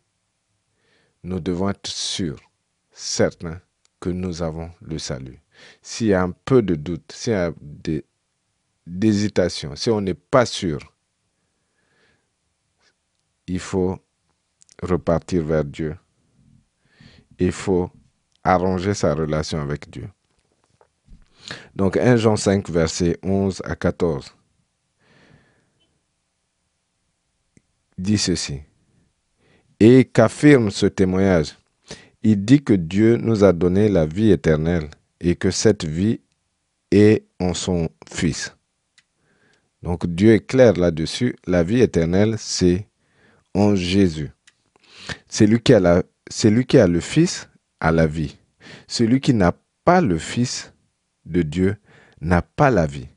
nous 1.23 1.39
devons 1.39 1.69
être 1.69 1.87
sûrs, 1.87 2.39
certains 2.91 3.59
que 3.99 4.09
nous 4.09 4.41
avons 4.41 4.71
le 4.81 4.97
salut. 4.99 5.39
S'il 5.81 6.07
y 6.07 6.13
a 6.13 6.21
un 6.21 6.31
peu 6.31 6.61
de 6.61 6.75
doute, 6.75 7.11
s'il 7.11 7.33
y 7.33 7.35
a 7.35 7.53
d'hésitation, 8.85 9.75
si 9.75 9.89
on 9.89 10.01
n'est 10.01 10.13
pas 10.13 10.45
sûr, 10.45 10.79
il 13.47 13.59
faut 13.59 13.97
repartir 14.81 15.43
vers 15.43 15.65
Dieu. 15.65 15.95
Il 17.39 17.51
faut 17.51 17.89
arranger 18.43 18.93
sa 18.93 19.13
relation 19.13 19.61
avec 19.61 19.89
Dieu. 19.89 20.07
Donc 21.75 21.97
1 21.97 22.17
Jean 22.17 22.35
5, 22.35 22.69
verset 22.69 23.17
11 23.23 23.61
à 23.65 23.75
14 23.75 24.35
dit 27.97 28.17
ceci. 28.17 28.59
Et 29.79 30.05
qu'affirme 30.05 30.69
ce 30.69 30.85
témoignage 30.85 31.55
il 32.27 32.43
dit 32.43 32.63
que 32.63 32.73
Dieu 32.73 33.17
nous 33.17 33.43
a 33.43 33.53
donné 33.53 33.87
la 33.87 34.07
vie 34.07 34.31
éternelle 34.31 34.89
et 35.21 35.35
que 35.35 35.51
cette 35.51 35.85
vie 35.85 36.21
est 36.89 37.23
en 37.39 37.53
son 37.53 37.87
Fils. 38.11 38.55
Donc 39.83 40.07
Dieu 40.07 40.33
est 40.33 40.43
clair 40.47 40.73
là-dessus. 40.73 41.35
La 41.45 41.61
vie 41.61 41.81
éternelle, 41.81 42.33
c'est 42.39 42.87
en 43.53 43.75
Jésus. 43.75 44.31
Celui 45.29 45.59
qui, 45.59 45.75
a 45.75 45.79
la, 45.79 46.01
celui 46.29 46.65
qui 46.65 46.77
a 46.77 46.87
le 46.87 46.99
Fils 46.99 47.49
a 47.79 47.91
la 47.91 48.07
vie. 48.07 48.37
Celui 48.87 49.19
qui 49.19 49.33
n'a 49.33 49.53
pas 49.83 50.01
le 50.01 50.17
Fils 50.17 50.73
de 51.25 51.41
Dieu 51.41 51.77
n'a 52.21 52.41
pas 52.41 52.71
la 52.71 52.87
vie. 52.87 53.07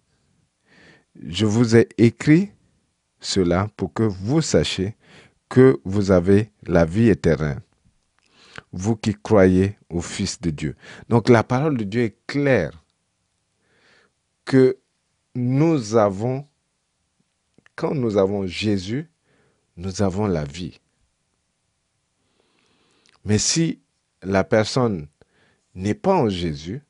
Je 1.26 1.46
vous 1.46 1.76
ai 1.76 1.88
écrit 1.98 2.50
cela 3.20 3.68
pour 3.76 3.92
que 3.92 4.02
vous 4.02 4.40
sachiez 4.40 4.96
que 5.48 5.80
vous 5.84 6.10
avez 6.10 6.52
la 6.66 6.84
vie 6.84 7.08
éternelle 7.08 7.60
vous 8.72 8.96
qui 8.96 9.14
croyez 9.14 9.78
au 9.88 10.00
Fils 10.00 10.40
de 10.40 10.50
Dieu. 10.50 10.76
Donc 11.08 11.28
la 11.28 11.42
parole 11.42 11.76
de 11.76 11.84
Dieu 11.84 12.02
est 12.02 12.16
claire 12.26 12.84
que 14.44 14.78
nous 15.34 15.96
avons, 15.96 16.46
quand 17.76 17.94
nous 17.94 18.16
avons 18.16 18.46
Jésus, 18.46 19.10
nous 19.76 20.02
avons 20.02 20.26
la 20.26 20.44
vie. 20.44 20.80
Mais 23.28 23.36
si 23.36 23.78
la 24.22 24.42
personne 24.42 25.06
n'est 25.74 25.92
pas 25.92 26.14
en 26.14 26.30
Jésus, 26.30 26.80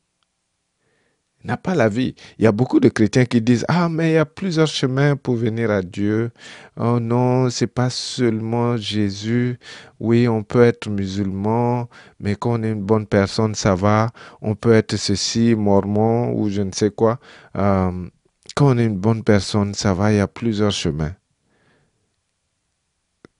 n'a 1.43 1.57
pas 1.57 1.75
la 1.75 1.89
vie. 1.89 2.15
Il 2.37 2.45
y 2.45 2.47
a 2.47 2.53
beaucoup 2.53 2.79
de 2.79 2.87
chrétiens 2.87 3.25
qui 3.25 3.41
disent 3.41 3.65
Ah, 3.67 3.89
mais 3.89 4.11
il 4.11 4.13
y 4.13 4.17
a 4.17 4.25
plusieurs 4.25 4.67
chemins 4.67 5.17
pour 5.17 5.35
venir 5.35 5.69
à 5.69 5.81
Dieu. 5.81 6.31
Oh 6.77 7.01
non, 7.01 7.49
c'est 7.49 7.67
pas 7.67 7.89
seulement 7.89 8.77
Jésus. 8.77 9.59
Oui, 9.99 10.29
on 10.29 10.43
peut 10.43 10.63
être 10.63 10.89
musulman, 10.89 11.89
mais 12.21 12.35
quand 12.35 12.57
on 12.57 12.63
est 12.63 12.71
une 12.71 12.83
bonne 12.83 13.05
personne, 13.05 13.53
ça 13.53 13.75
va. 13.75 14.09
On 14.41 14.55
peut 14.55 14.71
être 14.73 14.95
ceci, 14.95 15.55
mormon 15.55 16.31
ou 16.31 16.49
je 16.49 16.61
ne 16.61 16.71
sais 16.71 16.89
quoi. 16.89 17.19
Euh, 17.57 18.07
quand 18.55 18.75
on 18.75 18.77
est 18.77 18.85
une 18.85 18.97
bonne 18.97 19.23
personne, 19.25 19.73
ça 19.73 19.93
va. 19.93 20.13
Il 20.13 20.17
y 20.17 20.21
a 20.21 20.27
plusieurs 20.29 20.71
chemins. 20.71 21.15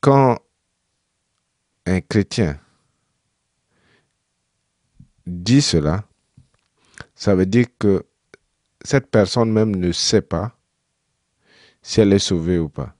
Quand 0.02 0.38
un 1.86 2.02
chrétien 2.02 2.60
dit 5.30 5.62
cela, 5.62 6.04
ça 7.16 7.36
veut 7.36 7.46
dire 7.46 7.68
que 7.78 8.06
cette 8.84 9.08
personne 9.08 9.52
même 9.52 9.76
ne 9.76 9.92
sait 9.92 10.22
pas 10.22 10.56
si 11.82 12.02
elle 12.02 12.14
est 12.14 12.20
sauvée 12.20 12.60
ou 12.60 12.70
pas. 12.70 12.96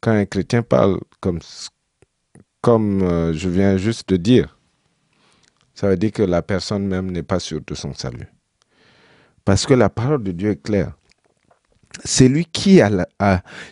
Quand 0.00 0.12
un 0.12 0.24
chrétien 0.24 0.62
parle 0.62 0.98
comme, 1.20 3.02
euh, 3.02 3.32
je 3.32 3.48
viens 3.48 3.76
juste 3.76 4.08
de 4.08 4.16
dire, 4.16 4.58
ça 5.74 5.88
veut 5.88 5.96
dire 5.96 6.12
que 6.12 6.22
la 6.22 6.42
personne 6.42 6.86
même 6.86 7.10
n'est 7.10 7.22
pas 7.22 7.40
sûre 7.40 7.60
de 7.66 7.74
son 7.74 7.94
salut. 7.94 8.28
Parce 9.44 9.66
que 9.66 9.74
la 9.74 9.88
parole 9.88 10.22
de 10.22 10.32
Dieu 10.32 10.50
est 10.50 10.62
claire. 10.62 10.92
Celui 12.04 12.46
qui 12.46 12.80
a, 12.80 13.06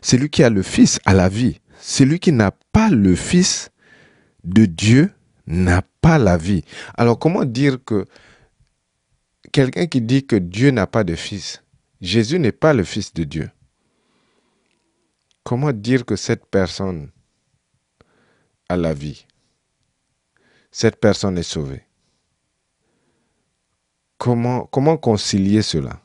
celui 0.03 0.29
qui 0.29 0.43
a 0.43 0.51
le 0.51 0.63
Fils 0.63 0.99
a 1.05 1.15
la 1.15 1.29
vie. 1.29 1.61
Celui 1.81 2.19
qui 2.19 2.33
n'a 2.33 2.53
pas 2.73 2.91
le 2.91 3.15
Fils 3.15 3.71
de 4.45 4.67
Dieu 4.67 5.11
n'a 5.51 5.83
pas 6.01 6.19
la 6.19 6.37
vie. 6.37 6.65
Alors 6.97 7.19
comment 7.19 7.45
dire 7.45 7.85
que 7.85 8.07
quelqu'un 9.53 9.87
qui 9.87 10.01
dit 10.01 10.27
que 10.27 10.37
Dieu 10.37 10.71
n'a 10.71 10.87
pas 10.87 11.05
de 11.05 11.15
fils, 11.15 11.63
Jésus 12.01 12.39
n'est 12.39 12.53
pas 12.53 12.73
le 12.73 12.85
fils 12.85 13.13
de 13.13 13.25
Dieu? 13.25 13.51
Comment 15.45 15.73
dire 15.73 16.05
que 16.05 16.17
cette 16.17 16.47
personne 16.47 17.11
a 18.69 18.77
la 18.77 18.95
vie? 18.95 19.27
Cette 20.71 21.01
personne 21.01 21.37
est 21.39 21.43
sauvée. 21.43 21.85
Comment, 24.19 24.67
concilier 24.99 25.63
cela? 25.63 26.01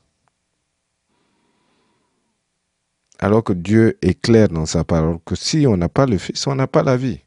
Alors 3.20 3.44
que 3.44 3.54
Dieu 3.54 3.98
est 4.02 4.20
clair 4.20 4.48
dans 4.48 4.66
sa 4.66 4.84
parole 4.84 5.20
que 5.26 5.36
si 5.36 5.68
on 5.68 5.78
n'a 5.78 5.90
pas 5.90 6.06
le 6.06 6.18
Fils, 6.18 6.48
on 6.48 6.56
n'a 6.56 6.68
pas 6.68 6.82
la 6.82 6.96
vie. 6.96 7.25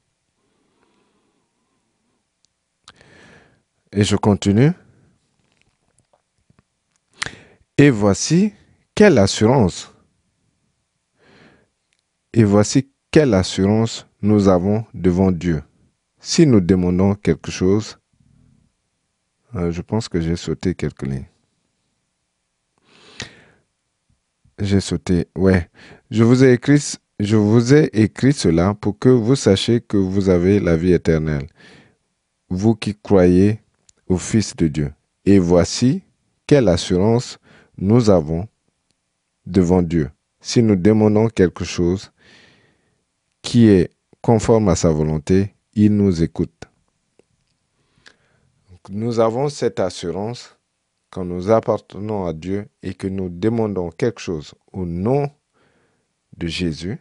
Et 3.93 4.05
je 4.05 4.17
continue. 4.17 4.73
Et 7.77 7.91
voici 7.91 8.53
quelle 8.95 9.19
assurance. 9.19 9.93
Et 12.33 12.45
voici 12.45 12.91
quelle 13.11 13.35
assurance 13.35 14.07
nous 14.21 14.49
avons 14.49 14.85
devant 14.95 15.33
Dieu. 15.33 15.63
Si 16.21 16.47
nous 16.47 16.61
demandons 16.61 17.15
quelque 17.15 17.51
chose, 17.51 17.99
euh, 19.55 19.71
je 19.71 19.81
pense 19.81 20.09
que 20.09 20.21
j'ai 20.21 20.37
sauté 20.37 20.75
quelques 20.75 21.03
lignes. 21.03 21.29
J'ai 24.61 24.81
sauté, 24.81 25.29
ouais. 25.37 25.71
Je 26.11 26.25
vous 26.25 26.43
ai 26.43 26.53
écrit, 26.53 26.83
je 27.21 27.37
vous 27.37 27.73
ai 27.73 27.89
écrit 27.93 28.33
cela 28.33 28.75
pour 28.75 28.99
que 28.99 29.09
vous 29.09 29.37
sachiez 29.37 29.81
que 29.81 29.97
vous 29.97 30.29
avez 30.29 30.59
la 30.59 30.77
vie 30.77 30.93
éternelle, 30.93 31.47
vous 32.51 32.75
qui 32.75 32.97
croyez 32.97 33.61
au 34.09 34.17
Fils 34.17 34.57
de 34.57 34.69
Dieu. 34.69 34.93
Et 35.25 35.39
voici 35.39 36.03
quelle 36.47 36.69
assurance 36.69 37.39
nous 37.77 38.11
avons 38.11 38.49
devant 39.47 39.83
Dieu. 39.83 40.11
Si 40.41 40.63
nous 40.63 40.77
demandons 40.77 41.29
quelque 41.29 41.65
chose 41.65 42.11
qui 43.43 43.69
est 43.69 43.91
conforme 44.23 44.69
à 44.69 44.77
sa 44.77 44.91
volonté, 44.91 45.55
il 45.75 45.97
nous 45.97 46.23
écoute. 46.23 46.65
Nous 48.91 49.21
avons 49.21 49.49
cette 49.49 49.81
assurance 49.81 50.57
quand 51.11 51.25
nous 51.25 51.51
appartenons 51.51 52.27
à 52.27 52.33
Dieu 52.33 52.69
et 52.83 52.95
que 52.95 53.07
nous 53.07 53.29
demandons 53.29 53.91
quelque 53.91 54.21
chose 54.21 54.55
au 54.73 54.87
nom 54.87 55.31
de 56.37 56.47
Jésus, 56.47 56.99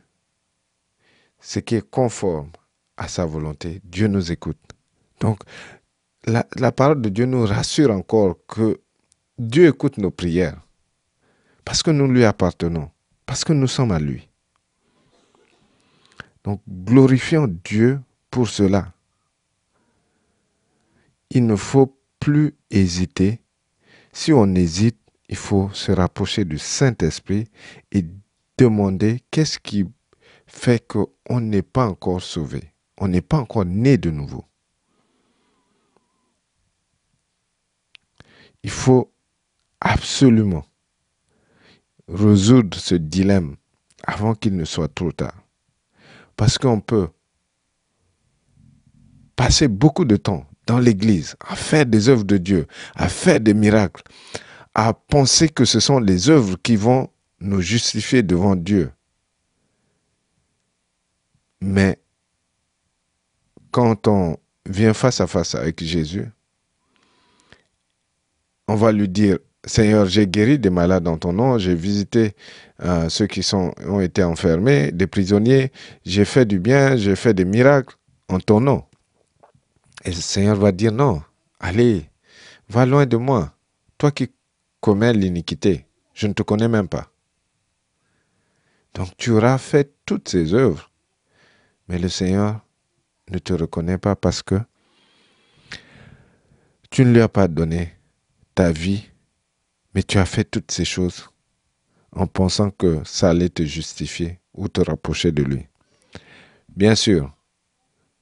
ce 1.39 1.59
qui 1.59 1.75
est 1.75 1.89
conforme 1.89 2.51
à 2.97 3.07
sa 3.07 3.25
volonté, 3.25 3.81
Dieu 3.83 4.07
nous 4.07 4.31
écoute. 4.31 4.57
Donc, 5.19 5.39
la, 6.25 6.71
parole 6.71 7.01
de 7.01 7.09
Dieu 7.09 7.25
nous 7.25 7.45
rassure 7.45 7.91
encore 7.91 8.37
que 8.47 8.79
Dieu 9.37 9.67
écoute 9.67 9.97
nos 9.97 10.11
prières 10.11 10.61
parce 11.63 11.83
que 11.83 11.91
nous 11.91 12.07
lui 12.07 12.23
appartenons, 12.23 12.89
parce 13.25 13.43
que 13.43 13.53
nous 13.53 13.67
sommes 13.67 13.91
à 13.91 13.99
lui. 13.99 14.29
Donc, 16.43 16.61
glorifions 16.67 17.47
Dieu 17.63 17.99
pour 18.31 18.47
cela. 18.47 18.93
Il 21.29 21.45
ne 21.45 21.57
faut 21.57 21.99
plus 22.19 22.55
hésiter. 22.71 23.41
Si 24.13 24.31
on 24.31 24.55
hésite, 24.55 24.97
il 25.27 25.35
faut 25.35 25.69
se 25.73 25.91
rapprocher 25.91 26.45
du 26.45 26.57
Saint-Esprit 26.57 27.49
et 27.91 28.05
demander 28.57 29.21
qu'est-ce 29.29 29.59
qui 29.59 29.85
fait 30.45 30.85
qu'on 30.87 31.41
n'est 31.41 31.61
pas 31.61 31.85
encore 31.87 32.21
sauvé, 32.21 32.71
on 32.97 33.09
n'est 33.09 33.21
pas 33.21 33.37
encore 33.37 33.65
né 33.65 33.97
de 33.97 34.09
nouveau. 34.09 34.45
Il 38.67 38.71
faut 38.71 39.13
absolument 39.79 40.65
résoudre 42.09 42.77
ce 42.77 42.95
dilemme 42.95 43.55
avant 44.03 44.35
qu'il 44.35 44.57
ne 44.57 44.65
soit 44.65 44.93
trop 44.93 45.13
tard. 45.13 45.41
Parce 46.35 46.57
qu'on 46.57 46.81
peut 46.81 47.07
passer 49.37 49.69
beaucoup 49.69 50.03
de 50.03 50.17
temps 50.17 50.45
dans 50.65 50.79
l'Église 50.79 51.37
à 51.39 51.55
faire 51.55 51.85
des 51.85 52.09
œuvres 52.09 52.25
de 52.25 52.35
Dieu, 52.35 52.67
à 52.95 53.07
faire 53.07 53.39
des 53.39 53.53
miracles, 53.53 54.03
à 54.73 54.93
penser 54.93 55.47
que 55.47 55.63
ce 55.63 55.79
sont 55.79 56.01
les 56.01 56.29
œuvres 56.29 56.57
qui 56.61 56.75
vont 56.75 57.09
nous 57.39 57.61
justifier 57.61 58.21
devant 58.21 58.57
Dieu. 58.57 58.91
Mais 61.61 62.01
quand 63.71 64.09
on 64.09 64.35
vient 64.65 64.93
face 64.93 65.21
à 65.21 65.27
face 65.27 65.55
avec 65.55 65.81
Jésus, 65.81 66.29
on 68.67 68.75
va 68.75 68.91
lui 68.91 69.07
dire, 69.07 69.39
Seigneur, 69.65 70.05
j'ai 70.05 70.27
guéri 70.27 70.59
des 70.59 70.69
malades 70.69 71.03
dans 71.03 71.17
ton 71.17 71.33
nom, 71.33 71.57
j'ai 71.57 71.75
visité 71.75 72.33
euh, 72.83 73.09
ceux 73.09 73.27
qui 73.27 73.45
ont 73.53 73.99
été 73.99 74.23
enfermés, 74.23 74.91
des 74.91 75.07
prisonniers, 75.07 75.71
j'ai 76.05 76.25
fait 76.25 76.45
du 76.45 76.59
bien, 76.59 76.95
j'ai 76.95 77.15
fait 77.15 77.33
des 77.33 77.45
miracles 77.45 77.95
en 78.29 78.39
ton 78.39 78.59
nom. 78.61 78.83
Et 80.05 80.09
le 80.09 80.15
Seigneur 80.15 80.55
va 80.55 80.71
dire 80.71 80.91
non, 80.91 81.21
allez, 81.59 82.09
va 82.69 82.85
loin 82.85 83.05
de 83.05 83.17
moi, 83.17 83.53
toi 83.97 84.11
qui 84.11 84.29
commets 84.79 85.13
l'iniquité, 85.13 85.85
je 86.13 86.27
ne 86.27 86.33
te 86.33 86.43
connais 86.43 86.67
même 86.67 86.87
pas. 86.87 87.09
Donc 88.93 89.09
tu 89.17 89.31
auras 89.31 89.57
fait 89.57 89.93
toutes 90.05 90.29
ces 90.29 90.53
œuvres, 90.53 90.91
mais 91.87 91.97
le 91.97 92.09
Seigneur 92.09 92.61
ne 93.29 93.39
te 93.39 93.53
reconnaît 93.53 93.97
pas 93.97 94.15
parce 94.15 94.41
que 94.41 94.55
tu 96.89 97.03
ne 97.03 97.11
lui 97.11 97.21
as 97.21 97.27
pas 97.27 97.47
donné 97.47 97.96
ta 98.57 98.71
vie 98.71 99.07
mais 99.93 100.01
tu 100.01 100.17
as 100.17 100.25
fait 100.25 100.43
toutes 100.43 100.71
ces 100.71 100.83
choses 100.83 101.29
en 102.11 102.25
pensant 102.25 102.71
que 102.71 103.03
ça 103.05 103.29
allait 103.29 103.49
te 103.49 103.61
justifier 103.61 104.39
ou 104.55 104.67
te 104.67 104.81
rapprocher 104.81 105.31
de 105.31 105.43
lui. 105.43 105.67
Bien 106.75 106.95
sûr 106.95 107.31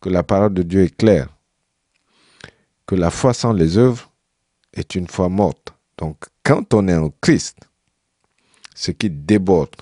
que 0.01 0.09
la 0.09 0.23
parole 0.23 0.53
de 0.53 0.61
Dieu 0.63 0.83
est 0.83 0.93
claire, 0.93 1.29
que 2.85 2.95
la 2.95 3.11
foi 3.11 3.33
sans 3.33 3.53
les 3.53 3.77
œuvres 3.77 4.11
est 4.73 4.95
une 4.95 5.07
foi 5.07 5.29
morte. 5.29 5.73
Donc 5.97 6.25
quand 6.43 6.73
on 6.73 6.89
est 6.89 6.97
en 6.97 7.11
Christ, 7.21 7.57
ce 8.75 8.91
qui 8.91 9.09
déborde 9.09 9.77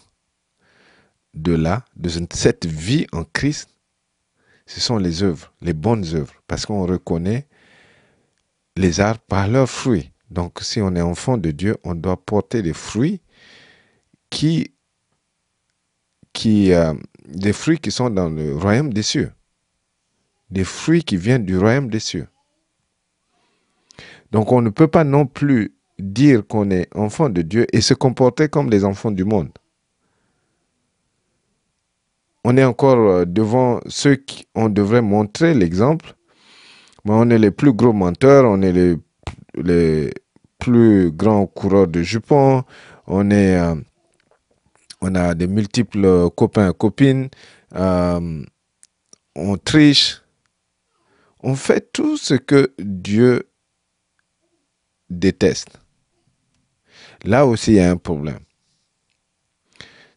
de 1.34 1.54
là, 1.54 1.84
de 1.96 2.10
cette 2.32 2.68
vie 2.68 3.08
en 3.12 3.24
Christ, 3.24 3.72
ce 4.68 4.80
sont 4.80 4.98
les 4.98 5.24
œuvres, 5.24 5.52
les 5.62 5.74
bonnes 5.74 6.06
œuvres, 6.13 6.36
parce 6.46 6.68
qu'on 6.68 6.86
reconnaît 6.86 7.48
les 8.76 9.00
arbres 9.00 9.24
par 9.28 9.48
leurs 9.48 9.70
fruits. 9.70 10.12
Donc, 10.34 10.60
si 10.62 10.82
on 10.82 10.96
est 10.96 11.02
enfant 11.02 11.38
de 11.38 11.52
Dieu, 11.52 11.78
on 11.84 11.93
doit 11.93 12.17
porter 12.17 12.63
des 12.63 12.74
fruits 12.74 13.22
qui, 14.32 14.74
qui 16.34 16.74
euh, 16.74 16.96
des 17.28 17.54
fruits 17.54 17.78
qui 17.78 17.91
sont 17.91 18.10
dans 18.10 18.30
le 18.30 18.56
royaume 18.58 18.91
des 18.91 19.04
cieux, 19.04 19.32
des 20.50 20.63
fruits 20.63 21.04
qui 21.04 21.17
viennent 21.17 21.46
du 21.46 21.56
royaume 21.56 21.89
des 21.89 22.00
cieux. 22.00 22.28
Donc, 24.32 24.52
on 24.52 24.62
ne 24.62 24.72
peut 24.72 24.88
pas 24.88 25.04
non 25.04 25.28
plus 25.28 25.76
dire 26.00 26.46
qu'on 26.48 26.72
est 26.72 26.88
enfant 26.96 27.30
de 27.30 27.43
Dieu 27.43 27.67
et 27.72 27.82
se 27.82 27.93
comporter 27.93 28.50
comme 28.50 28.72
les 28.72 28.84
enfants 28.84 29.12
du 29.12 29.26
monde. 29.26 29.52
On 32.43 32.58
est 32.58 32.63
encore 32.63 32.98
euh, 32.98 33.26
devant 33.26 33.82
ceux 33.86 34.15
qui 34.15 34.48
on 34.56 34.67
devrait 34.67 35.04
montrer 35.04 35.54
l'exemple, 35.54 36.15
mais 37.06 37.13
on 37.13 37.30
est 37.30 37.38
les 37.38 37.52
plus 37.52 37.72
gros 37.72 37.93
menteurs, 37.93 38.46
on 38.46 38.63
est 38.63 38.72
les, 38.72 40.12
plus 40.63 41.12
grand 41.12 41.45
coureur 41.45 41.88
de 41.88 42.02
jupons, 42.02 42.63
on 43.06 43.30
est, 43.32 43.58
euh, 43.58 43.76
on 45.02 45.13
a 45.13 45.36
des 45.36 45.47
multiples 45.47 46.30
copains 46.30 46.69
et 46.69 46.73
copines, 46.73 47.28
euh, 47.76 48.45
on 49.36 49.58
triche, 49.58 50.21
on 51.41 51.56
fait 51.56 51.91
tout 51.91 52.15
ce 52.15 52.36
que 52.36 52.73
Dieu 52.80 53.49
déteste. 55.10 55.80
Là 57.26 57.45
aussi, 57.45 57.71
il 57.71 57.78
y 57.78 57.80
a 57.82 57.91
un 57.91 57.97
problème. 57.97 58.39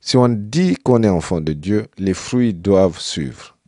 Si 0.01 0.17
on 0.17 0.29
dit 0.29 0.77
qu'on 0.77 1.03
est 1.03 1.09
enfant 1.09 1.41
de 1.41 1.55
Dieu, 1.55 1.89
les 1.99 2.15
fruits 2.15 2.55
doivent 2.55 3.01
suivre. 3.01 3.59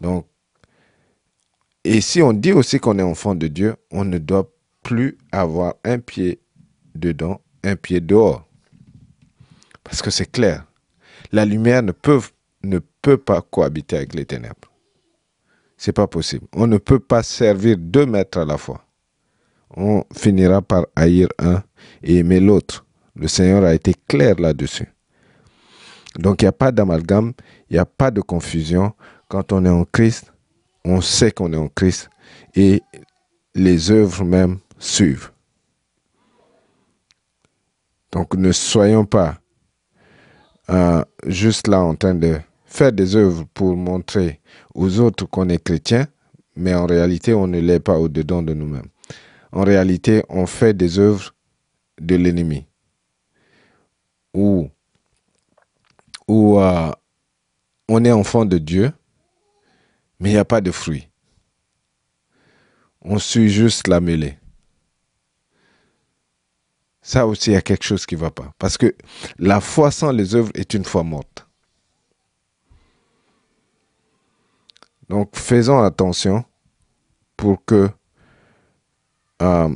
Donc, 0.00 0.27
et 1.88 2.02
si 2.02 2.20
on 2.20 2.34
dit 2.34 2.52
aussi 2.52 2.78
qu'on 2.78 2.98
est 2.98 3.02
enfant 3.02 3.34
de 3.34 3.46
Dieu, 3.46 3.76
on 3.90 4.04
ne 4.04 4.18
doit 4.18 4.50
plus 4.82 5.16
avoir 5.32 5.74
un 5.84 5.98
pied 5.98 6.38
dedans, 6.94 7.40
un 7.64 7.76
pied 7.76 8.00
dehors. 8.00 8.46
Parce 9.84 10.02
que 10.02 10.10
c'est 10.10 10.30
clair. 10.30 10.66
La 11.32 11.46
lumière 11.46 11.82
ne 11.82 11.92
peut, 11.92 13.16
pas 13.16 13.40
cohabiter 13.40 13.96
avec 13.96 14.14
les 14.14 14.26
ténèbres. 14.26 14.70
C'est 15.78 15.92
pas 15.92 16.06
possible. 16.06 16.46
On 16.54 16.66
ne 16.66 16.76
peut 16.76 16.98
pas 16.98 17.22
servir 17.22 17.78
deux 17.78 18.04
maîtres 18.04 18.36
à 18.36 18.44
la 18.44 18.58
fois. 18.58 18.84
On 19.74 20.04
finira 20.14 20.60
par 20.60 20.86
haïr 20.94 21.28
un 21.38 21.62
et 22.02 22.16
aimer 22.16 22.40
l'autre. 22.40 22.84
Le 23.16 23.28
Seigneur 23.28 23.64
a 23.64 23.72
été 23.72 23.94
clair 24.06 24.34
là-dessus. 24.38 24.92
Donc 26.18 26.42
il 26.42 26.44
n'y 26.44 26.50
a 26.50 26.52
pas 26.52 26.70
d'amalgame, 26.70 27.32
il 27.70 27.74
n'y 27.74 27.78
a 27.78 27.86
pas 27.86 28.10
de 28.10 28.20
confusion. 28.20 28.92
Quand 29.28 29.52
on 29.52 29.64
est 29.64 29.70
en 29.70 29.84
Christ, 29.84 30.32
on 30.84 31.00
sait 31.00 31.30
qu'on 31.32 31.52
est 31.52 31.56
en 31.56 31.68
Christ 31.68 32.08
et 32.54 32.82
les 33.54 33.90
œuvres 33.90 34.24
même 34.24 34.58
suivent. 34.78 35.30
Donc 38.12 38.34
ne 38.34 38.52
soyons 38.52 39.04
pas 39.04 39.38
euh, 40.70 41.04
juste 41.26 41.68
là 41.68 41.80
en 41.80 41.94
train 41.94 42.14
de 42.14 42.38
faire 42.64 42.92
des 42.92 43.16
œuvres 43.16 43.44
pour 43.54 43.76
montrer 43.76 44.40
aux 44.74 45.00
autres 45.00 45.26
qu'on 45.26 45.48
est 45.48 45.62
chrétien, 45.62 46.06
mais 46.56 46.74
en 46.74 46.86
réalité 46.86 47.34
on 47.34 47.46
ne 47.46 47.60
l'est 47.60 47.80
pas 47.80 47.98
au-dedans 47.98 48.42
de 48.42 48.54
nous-mêmes. 48.54 48.88
En 49.52 49.64
réalité, 49.64 50.22
on 50.28 50.46
fait 50.46 50.74
des 50.74 50.98
œuvres 50.98 51.34
de 52.00 52.16
l'ennemi. 52.16 52.66
Ou, 54.34 54.68
euh, 56.30 56.90
on 57.88 58.04
est 58.04 58.12
enfant 58.12 58.44
de 58.44 58.58
Dieu, 58.58 58.92
mais 60.20 60.30
il 60.30 60.32
n'y 60.32 60.38
a 60.38 60.44
pas 60.44 60.60
de 60.60 60.70
fruit. 60.70 61.08
On 63.00 63.18
suit 63.18 63.48
juste 63.48 63.86
la 63.88 64.00
mêlée. 64.00 64.38
Ça 67.00 67.26
aussi, 67.26 67.50
il 67.50 67.54
y 67.54 67.56
a 67.56 67.62
quelque 67.62 67.84
chose 67.84 68.04
qui 68.04 68.16
ne 68.16 68.20
va 68.20 68.30
pas. 68.30 68.52
Parce 68.58 68.76
que 68.76 68.94
la 69.38 69.60
foi 69.60 69.90
sans 69.90 70.10
les 70.10 70.34
œuvres 70.34 70.50
est 70.54 70.74
une 70.74 70.84
foi 70.84 71.02
morte. 71.04 71.46
Donc, 75.08 75.34
faisons 75.34 75.82
attention 75.82 76.44
pour 77.36 77.64
que 77.64 77.88
euh, 79.40 79.74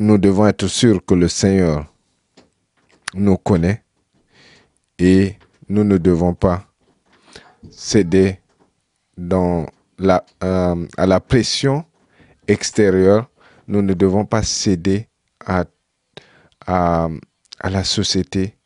nous 0.00 0.18
devons 0.18 0.46
être 0.46 0.66
sûrs 0.66 1.04
que 1.04 1.14
le 1.14 1.28
Seigneur 1.28 1.86
nous 3.14 3.36
connaît 3.36 3.84
et 4.98 5.36
nous 5.68 5.84
ne 5.84 5.98
devons 5.98 6.34
pas 6.34 6.66
céder 7.70 8.40
dans 9.20 9.66
la, 9.98 10.24
euh, 10.42 10.86
à 10.96 11.06
la 11.06 11.20
pression 11.20 11.84
extérieure. 12.48 13.30
Nous 13.68 13.82
ne 13.82 13.94
devons 13.94 14.24
pas 14.24 14.42
céder 14.42 15.08
à, 15.44 15.64
à, 16.66 17.08
la 17.62 17.84
société 17.84 18.56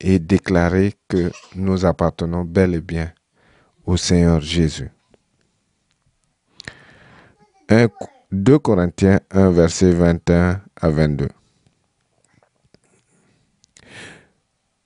et 0.00 0.18
déclarer 0.18 0.94
que 1.08 1.30
nous 1.54 1.84
appartenons 1.84 2.44
bel 2.44 2.74
et 2.74 2.80
bien 2.80 3.12
au 3.84 3.96
Seigneur 3.96 4.40
Jésus. 4.40 4.90
2 8.32 8.58
Corinthiens 8.58 9.20
1, 9.30 9.50
verset 9.50 9.90
21 9.92 10.62
à 10.80 10.88
22. 10.88 11.28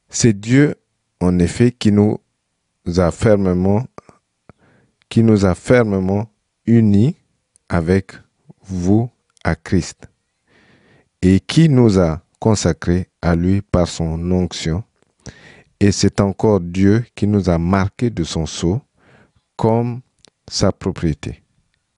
C'est 0.09 0.39
Dieu, 0.39 0.75
en 1.21 1.39
effet, 1.39 1.71
qui 1.71 1.93
nous 1.93 2.19
a 2.97 3.11
fermement, 3.13 3.87
qui 5.13 5.23
nous 5.23 5.45
a 5.45 5.55
fermement 5.55 6.27
unis 6.65 7.17
avec 7.69 8.13
vous 8.63 9.11
à 9.45 9.55
Christ 9.55 10.09
et 11.21 11.39
qui 11.39 11.69
nous 11.69 11.99
a 11.99 12.23
consacrés 12.41 13.11
à 13.21 13.37
lui 13.37 13.61
par 13.61 13.87
son 13.87 14.33
onction. 14.33 14.83
Et 15.79 15.93
c'est 15.93 16.19
encore 16.19 16.61
Dieu 16.61 17.05
qui 17.15 17.27
nous 17.27 17.51
a 17.51 17.59
marqués 17.59 18.09
de 18.09 18.25
son 18.25 18.47
sceau 18.47 18.81
comme 19.55 20.01
sa 20.51 20.73
propriété 20.73 21.43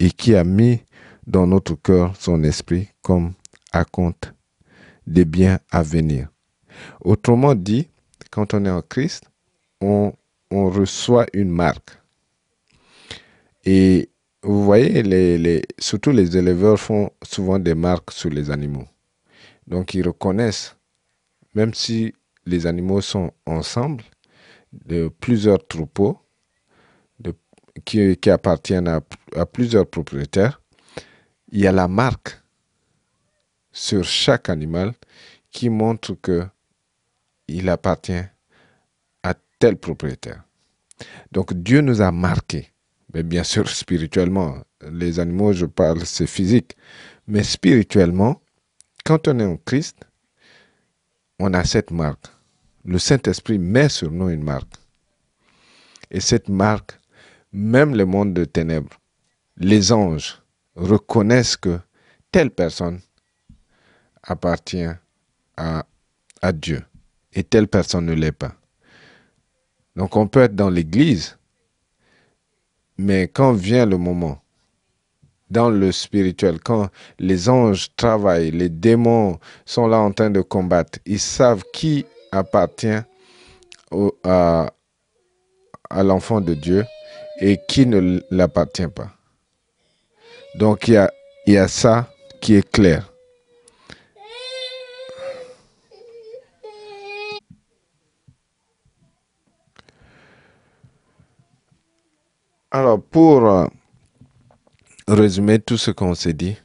et 0.00 0.10
qui 0.10 0.34
a 0.34 0.42
mis 0.42 0.80
dans 1.24 1.46
notre 1.46 1.76
cœur 1.76 2.16
son 2.16 2.42
esprit 2.42 2.88
comme 3.00 3.34
à 3.70 3.84
compte 3.84 4.34
des 5.06 5.24
biens 5.24 5.60
à 5.70 5.84
venir. 5.84 6.30
Autrement 7.00 7.54
dit, 7.54 7.86
quand 8.32 8.54
on 8.54 8.64
est 8.64 8.70
en 8.70 8.82
Christ, 8.82 9.30
on, 9.80 10.12
on 10.50 10.68
reçoit 10.68 11.26
une 11.32 11.50
marque. 11.50 11.96
Et 13.64 14.10
vous 14.42 14.62
voyez, 14.64 15.62
surtout 15.78 16.10
les 16.10 16.36
éleveurs 16.36 16.78
font 16.78 17.10
souvent 17.22 17.58
des 17.58 17.74
marques 17.74 18.10
sur 18.10 18.30
les 18.30 18.50
animaux. 18.50 18.86
Donc 19.66 19.94
ils 19.94 20.06
reconnaissent, 20.06 20.76
même 21.54 21.72
si 21.72 22.14
les 22.44 22.66
animaux 22.66 23.00
sont 23.00 23.32
ensemble, 23.46 24.04
de 24.72 25.08
plusieurs 25.08 25.66
troupeaux 25.66 26.18
qui, 27.84 28.30
appartiennent 28.30 28.88
à, 28.88 29.00
à, 29.34 29.46
plusieurs 29.46 29.86
propriétaires, 29.86 30.60
il 31.50 31.60
y 31.60 31.66
a 31.66 31.72
la 31.72 31.88
marque 31.88 32.40
sur 33.72 34.04
chaque 34.04 34.48
animal 34.48 34.94
qui 35.50 35.68
montre 35.70 36.14
que 36.14 36.46
il 37.48 37.68
appartient 37.68 38.22
à 39.22 39.34
tel 39.58 39.76
propriétaire. 39.76 40.44
Donc 41.32 41.52
Dieu 41.52 41.80
nous 41.80 42.00
a 42.00 42.10
marqués, 42.12 42.72
mais 43.14 43.22
bien 43.22 43.44
sûr 43.44 43.68
spirituellement. 43.68 44.58
Les 44.90 45.20
animaux, 45.20 45.52
je 45.52 45.66
parle, 45.66 46.04
c'est 46.04 46.26
physique, 46.26 46.76
mais 47.28 47.44
spirituellement, 47.44 48.42
quand 49.04 49.28
on 49.28 49.38
est 49.38 49.44
en 49.44 49.56
Christ, 49.56 49.98
on 51.38 51.54
a 51.54 51.64
cette 51.64 51.92
marque. 51.92 52.26
Le 52.84 52.98
Saint-Esprit 52.98 53.58
met 53.58 53.88
sur 53.88 54.10
nous 54.10 54.28
une 54.28 54.42
marque. 54.42 54.74
Et 56.10 56.20
cette 56.20 56.48
marque, 56.48 56.98
même 57.52 57.94
le 57.94 58.04
monde 58.04 58.34
de 58.34 58.44
ténèbres, 58.44 59.00
les 59.56 59.92
anges 59.92 60.42
reconnaissent 60.74 61.56
que 61.56 61.78
telle 62.32 62.50
personne 62.50 63.00
appartient 64.22 64.88
à, 65.56 65.86
à 66.42 66.52
Dieu 66.52 66.82
et 67.32 67.44
telle 67.44 67.68
personne 67.68 68.06
ne 68.06 68.12
l'est 68.12 68.32
pas. 68.32 68.54
Donc 69.96 70.16
on 70.16 70.26
peut 70.26 70.42
être 70.42 70.56
dans 70.56 70.70
l'église, 70.70 71.38
mais 72.98 73.28
quand 73.28 73.52
vient 73.52 73.86
le 73.86 73.98
moment 73.98 74.38
dans 75.50 75.70
le 75.70 75.92
spirituel, 75.92 76.58
quand 76.60 76.88
les 77.18 77.48
anges 77.48 77.88
travaillent, 77.96 78.50
les 78.50 78.68
démons 78.68 79.38
sont 79.64 79.86
là 79.86 79.98
en 79.98 80.10
train 80.12 80.30
de 80.30 80.40
combattre, 80.40 80.98
ils 81.06 81.20
savent 81.20 81.62
qui 81.72 82.06
appartient 82.32 82.98
à, 84.24 84.72
l'enfant 85.90 86.40
de 86.40 86.54
Dieu 86.54 86.84
et 87.40 87.58
qui 87.68 87.86
ne 87.86 88.20
l'appartient 88.30 88.88
pas. 88.88 89.10
Donc 90.56 90.88
il 90.88 91.06
y 91.46 91.56
a 91.56 91.68
ça 91.68 92.08
qui 92.40 92.54
est 92.56 92.68
clair. 92.70 93.13
Alors 102.76 103.00
pour 103.00 103.46
euh, 103.46 103.68
résumer 105.06 105.60
tout 105.60 105.76
ce 105.76 105.92
qu'on 105.92 106.16
s'est 106.16 106.32
dit, 106.32 106.56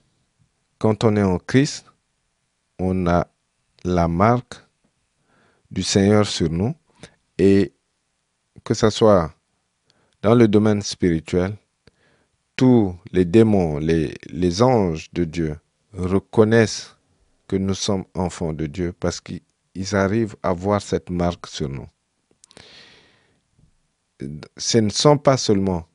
quand 0.79 1.03
on 1.03 1.15
est 1.15 1.21
en 1.21 1.37
Christ, 1.37 1.85
on 2.79 3.05
a 3.05 3.27
la 3.83 4.07
marque 4.07 4.55
du 5.69 5.83
Seigneur 5.83 6.25
sur 6.25 6.49
nous 6.49 6.73
et 7.37 7.73
que 8.63 8.73
ce 8.73 8.89
soit 8.89 9.31
dans 10.23 10.33
le 10.33 10.47
domaine 10.47 10.81
spirituel, 10.81 11.55
tous 12.55 12.95
les 13.11 13.25
démons, 13.25 13.77
les, 13.77 14.15
les 14.31 14.63
anges 14.63 15.11
de 15.13 15.25
Dieu 15.25 15.57
reconnaissent 15.93 16.95
que 17.47 17.55
nous 17.55 17.75
sommes 17.75 18.05
enfants 18.15 18.53
de 18.53 18.65
Dieu 18.65 18.95
parce 18.99 19.21
qu'ils 19.21 19.95
arrivent 19.95 20.35
à 20.41 20.53
voir 20.53 20.81
cette 20.81 21.11
marque 21.11 21.45
sur 21.45 21.69
nous. 21.69 21.87
Ce 24.57 24.79
ne 24.79 24.89
sont 24.89 25.19
pas 25.19 25.37
seulement 25.37 25.85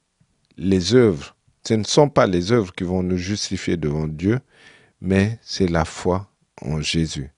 les 0.57 0.95
œuvres 0.95 1.35
ce 1.67 1.75
ne 1.75 1.85
sont 1.85 2.11
pas 2.11 2.27
les 2.27 2.53
œuvres 2.53 2.73
qui 2.75 2.85
vont 2.85 3.03
nous 3.03 3.17
justifier 3.17 3.79
devant 3.79 4.07
Dieu, 4.07 4.39
mais 5.01 5.39
c'est 5.43 5.67
la 5.67 5.87
foi 5.87 6.29
en 6.61 6.81
Jésus. 6.83 7.31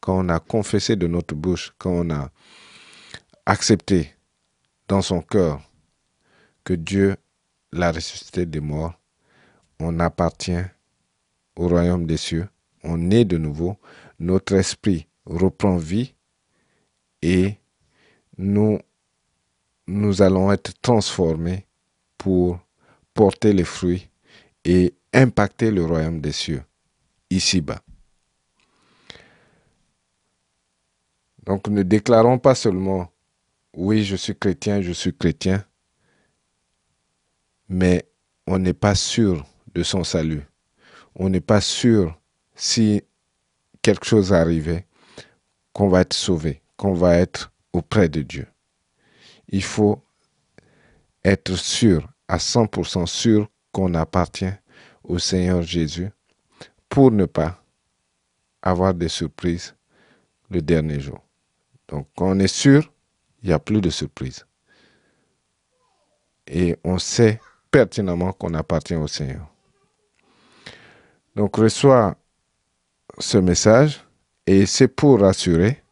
Quand 0.00 0.24
on 0.24 0.28
a 0.28 0.38
confessé 0.38 0.94
de 0.94 1.08
notre 1.08 1.34
bouche, 1.34 1.74
quand 1.76 1.90
on 1.90 2.10
a 2.10 2.30
accepté 3.44 4.14
dans 4.86 5.02
son 5.02 5.20
cœur 5.20 5.60
que 6.62 6.74
Dieu 6.74 7.16
l'a 7.72 7.90
ressuscité 7.90 8.46
des 8.46 8.60
morts, 8.60 8.94
on 9.80 9.98
appartient 9.98 10.62
au 11.56 11.66
royaume 11.66 12.06
des 12.06 12.16
cieux, 12.16 12.48
on 12.84 13.10
est 13.10 13.24
de 13.24 13.36
nouveau, 13.36 13.76
notre 14.20 14.54
esprit 14.54 15.08
reprend 15.24 15.76
vie 15.76 16.14
et 17.20 17.56
nous, 18.38 18.78
nous 19.88 20.22
allons 20.22 20.52
être 20.52 20.72
transformés 20.80 21.65
pour 22.18 22.58
porter 23.14 23.52
les 23.52 23.64
fruits 23.64 24.08
et 24.64 24.94
impacter 25.12 25.70
le 25.70 25.84
royaume 25.84 26.20
des 26.20 26.32
cieux 26.32 26.62
ici-bas. 27.30 27.80
Donc 31.44 31.68
ne 31.68 31.82
déclarons 31.82 32.38
pas 32.38 32.54
seulement 32.54 33.10
oui, 33.76 34.04
je 34.04 34.16
suis 34.16 34.34
chrétien, 34.34 34.80
je 34.80 34.92
suis 34.92 35.14
chrétien, 35.14 35.64
mais 37.68 38.08
on 38.46 38.58
n'est 38.58 38.72
pas 38.72 38.94
sûr 38.94 39.44
de 39.74 39.82
son 39.82 40.02
salut. 40.02 40.42
On 41.14 41.28
n'est 41.28 41.40
pas 41.40 41.60
sûr 41.60 42.18
si 42.54 43.02
quelque 43.82 44.06
chose 44.06 44.32
arrivait, 44.32 44.86
qu'on 45.72 45.88
va 45.88 46.00
être 46.00 46.14
sauvé, 46.14 46.62
qu'on 46.76 46.94
va 46.94 47.16
être 47.16 47.52
auprès 47.72 48.08
de 48.08 48.22
Dieu. 48.22 48.46
Il 49.48 49.62
faut 49.62 50.02
être 51.26 51.56
sûr 51.56 52.08
à 52.28 52.38
100% 52.38 53.06
sûr 53.06 53.48
qu'on 53.72 53.94
appartient 53.94 54.52
au 55.02 55.18
Seigneur 55.18 55.60
Jésus 55.60 56.08
pour 56.88 57.10
ne 57.10 57.24
pas 57.24 57.60
avoir 58.62 58.94
des 58.94 59.08
surprises 59.08 59.74
le 60.50 60.62
dernier 60.62 61.00
jour. 61.00 61.18
Donc, 61.88 62.08
quand 62.16 62.30
on 62.30 62.38
est 62.38 62.46
sûr, 62.46 62.92
il 63.42 63.48
n'y 63.48 63.52
a 63.52 63.58
plus 63.58 63.80
de 63.80 63.90
surprises. 63.90 64.46
Et 66.46 66.76
on 66.84 66.98
sait 66.98 67.40
pertinemment 67.72 68.32
qu'on 68.32 68.54
appartient 68.54 68.94
au 68.94 69.08
Seigneur. 69.08 69.48
Donc, 71.34 71.56
reçois 71.56 72.16
ce 73.18 73.38
message 73.38 74.04
et 74.46 74.64
c'est 74.64 74.88
pour 74.88 75.20
rassurer 75.20 75.82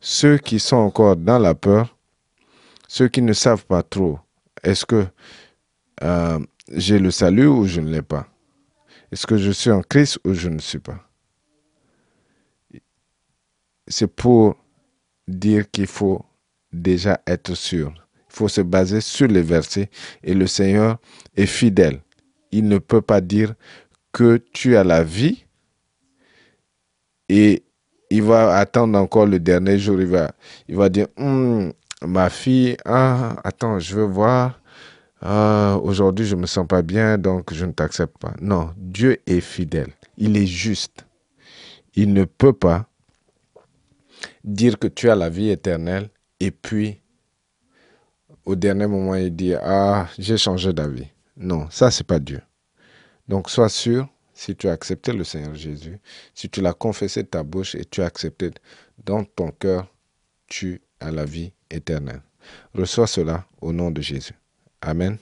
ceux 0.00 0.36
qui 0.38 0.58
sont 0.58 0.76
encore 0.76 1.14
dans 1.14 1.38
la 1.38 1.54
peur, 1.54 1.96
ceux 2.88 3.06
qui 3.06 3.22
ne 3.22 3.32
savent 3.32 3.66
pas 3.66 3.84
trop, 3.84 4.18
est-ce 4.62 4.86
que 4.86 5.06
euh, 6.02 6.38
j'ai 6.68 6.98
le 6.98 7.10
salut 7.10 7.46
ou 7.46 7.66
je 7.66 7.80
ne 7.80 7.90
l'ai 7.90 8.02
pas? 8.02 8.28
Est-ce 9.10 9.26
que 9.26 9.36
je 9.36 9.50
suis 9.50 9.70
en 9.70 9.82
Christ 9.82 10.18
ou 10.24 10.32
je 10.34 10.48
ne 10.48 10.58
suis 10.58 10.78
pas? 10.78 10.98
C'est 13.88 14.06
pour 14.06 14.56
dire 15.28 15.70
qu'il 15.70 15.86
faut 15.86 16.24
déjà 16.72 17.20
être 17.26 17.54
sûr. 17.54 17.92
Il 18.30 18.34
faut 18.34 18.48
se 18.48 18.62
baser 18.62 19.00
sur 19.00 19.28
les 19.28 19.42
versets 19.42 19.90
et 20.22 20.34
le 20.34 20.46
Seigneur 20.46 20.98
est 21.36 21.46
fidèle. 21.46 22.00
Il 22.50 22.68
ne 22.68 22.78
peut 22.78 23.02
pas 23.02 23.20
dire 23.20 23.54
que 24.12 24.38
tu 24.52 24.76
as 24.76 24.84
la 24.84 25.02
vie 25.02 25.44
et 27.28 27.62
il 28.10 28.22
va 28.22 28.56
attendre 28.56 28.98
encore 28.98 29.26
le 29.26 29.38
dernier 29.38 29.78
jour. 29.78 30.00
Il 30.00 30.06
va, 30.06 30.32
il 30.68 30.76
va 30.76 30.88
dire, 30.88 31.08
hum, 31.16 31.72
ma 32.06 32.30
fille, 32.30 32.76
ah, 32.84 33.36
attends, 33.44 33.78
je 33.78 33.96
veux 33.96 34.04
voir. 34.04 34.60
Ah, 35.20 35.78
aujourd'hui, 35.82 36.26
je 36.26 36.34
ne 36.34 36.42
me 36.42 36.46
sens 36.46 36.66
pas 36.66 36.82
bien, 36.82 37.16
donc 37.16 37.52
je 37.54 37.64
ne 37.64 37.72
t'accepte 37.72 38.18
pas. 38.18 38.34
Non, 38.40 38.72
Dieu 38.76 39.18
est 39.26 39.40
fidèle. 39.40 39.92
Il 40.16 40.36
est 40.36 40.46
juste. 40.46 41.06
Il 41.94 42.12
ne 42.12 42.24
peut 42.24 42.52
pas 42.52 42.86
dire 44.44 44.78
que 44.78 44.88
tu 44.88 45.10
as 45.10 45.14
la 45.14 45.28
vie 45.28 45.50
éternelle 45.50 46.10
et 46.40 46.50
puis 46.50 47.00
au 48.44 48.56
dernier 48.56 48.86
moment 48.86 49.14
il 49.14 49.34
dit 49.34 49.54
ah 49.54 50.08
j'ai 50.18 50.36
changé 50.36 50.72
d'avis. 50.72 51.08
Non, 51.36 51.68
ça 51.70 51.90
c'est 51.90 52.06
pas 52.06 52.18
Dieu. 52.18 52.40
Donc 53.28 53.50
sois 53.50 53.68
sûr 53.68 54.08
si 54.32 54.56
tu 54.56 54.68
as 54.68 54.72
accepté 54.72 55.12
le 55.12 55.24
Seigneur 55.24 55.54
Jésus, 55.54 56.00
si 56.34 56.48
tu 56.48 56.60
l'as 56.60 56.72
confessé 56.72 57.22
de 57.22 57.28
ta 57.28 57.42
bouche 57.42 57.74
et 57.74 57.84
tu 57.84 58.02
as 58.02 58.06
accepté 58.06 58.50
dans 59.04 59.24
ton 59.24 59.50
cœur, 59.50 59.86
tu 60.46 60.82
as 61.00 61.10
la 61.12 61.24
vie 61.24 61.52
Reçois 62.74 63.06
cela 63.06 63.46
au 63.60 63.72
nom 63.72 63.90
de 63.90 64.00
Jésus. 64.00 64.34
Amen. 64.80 65.18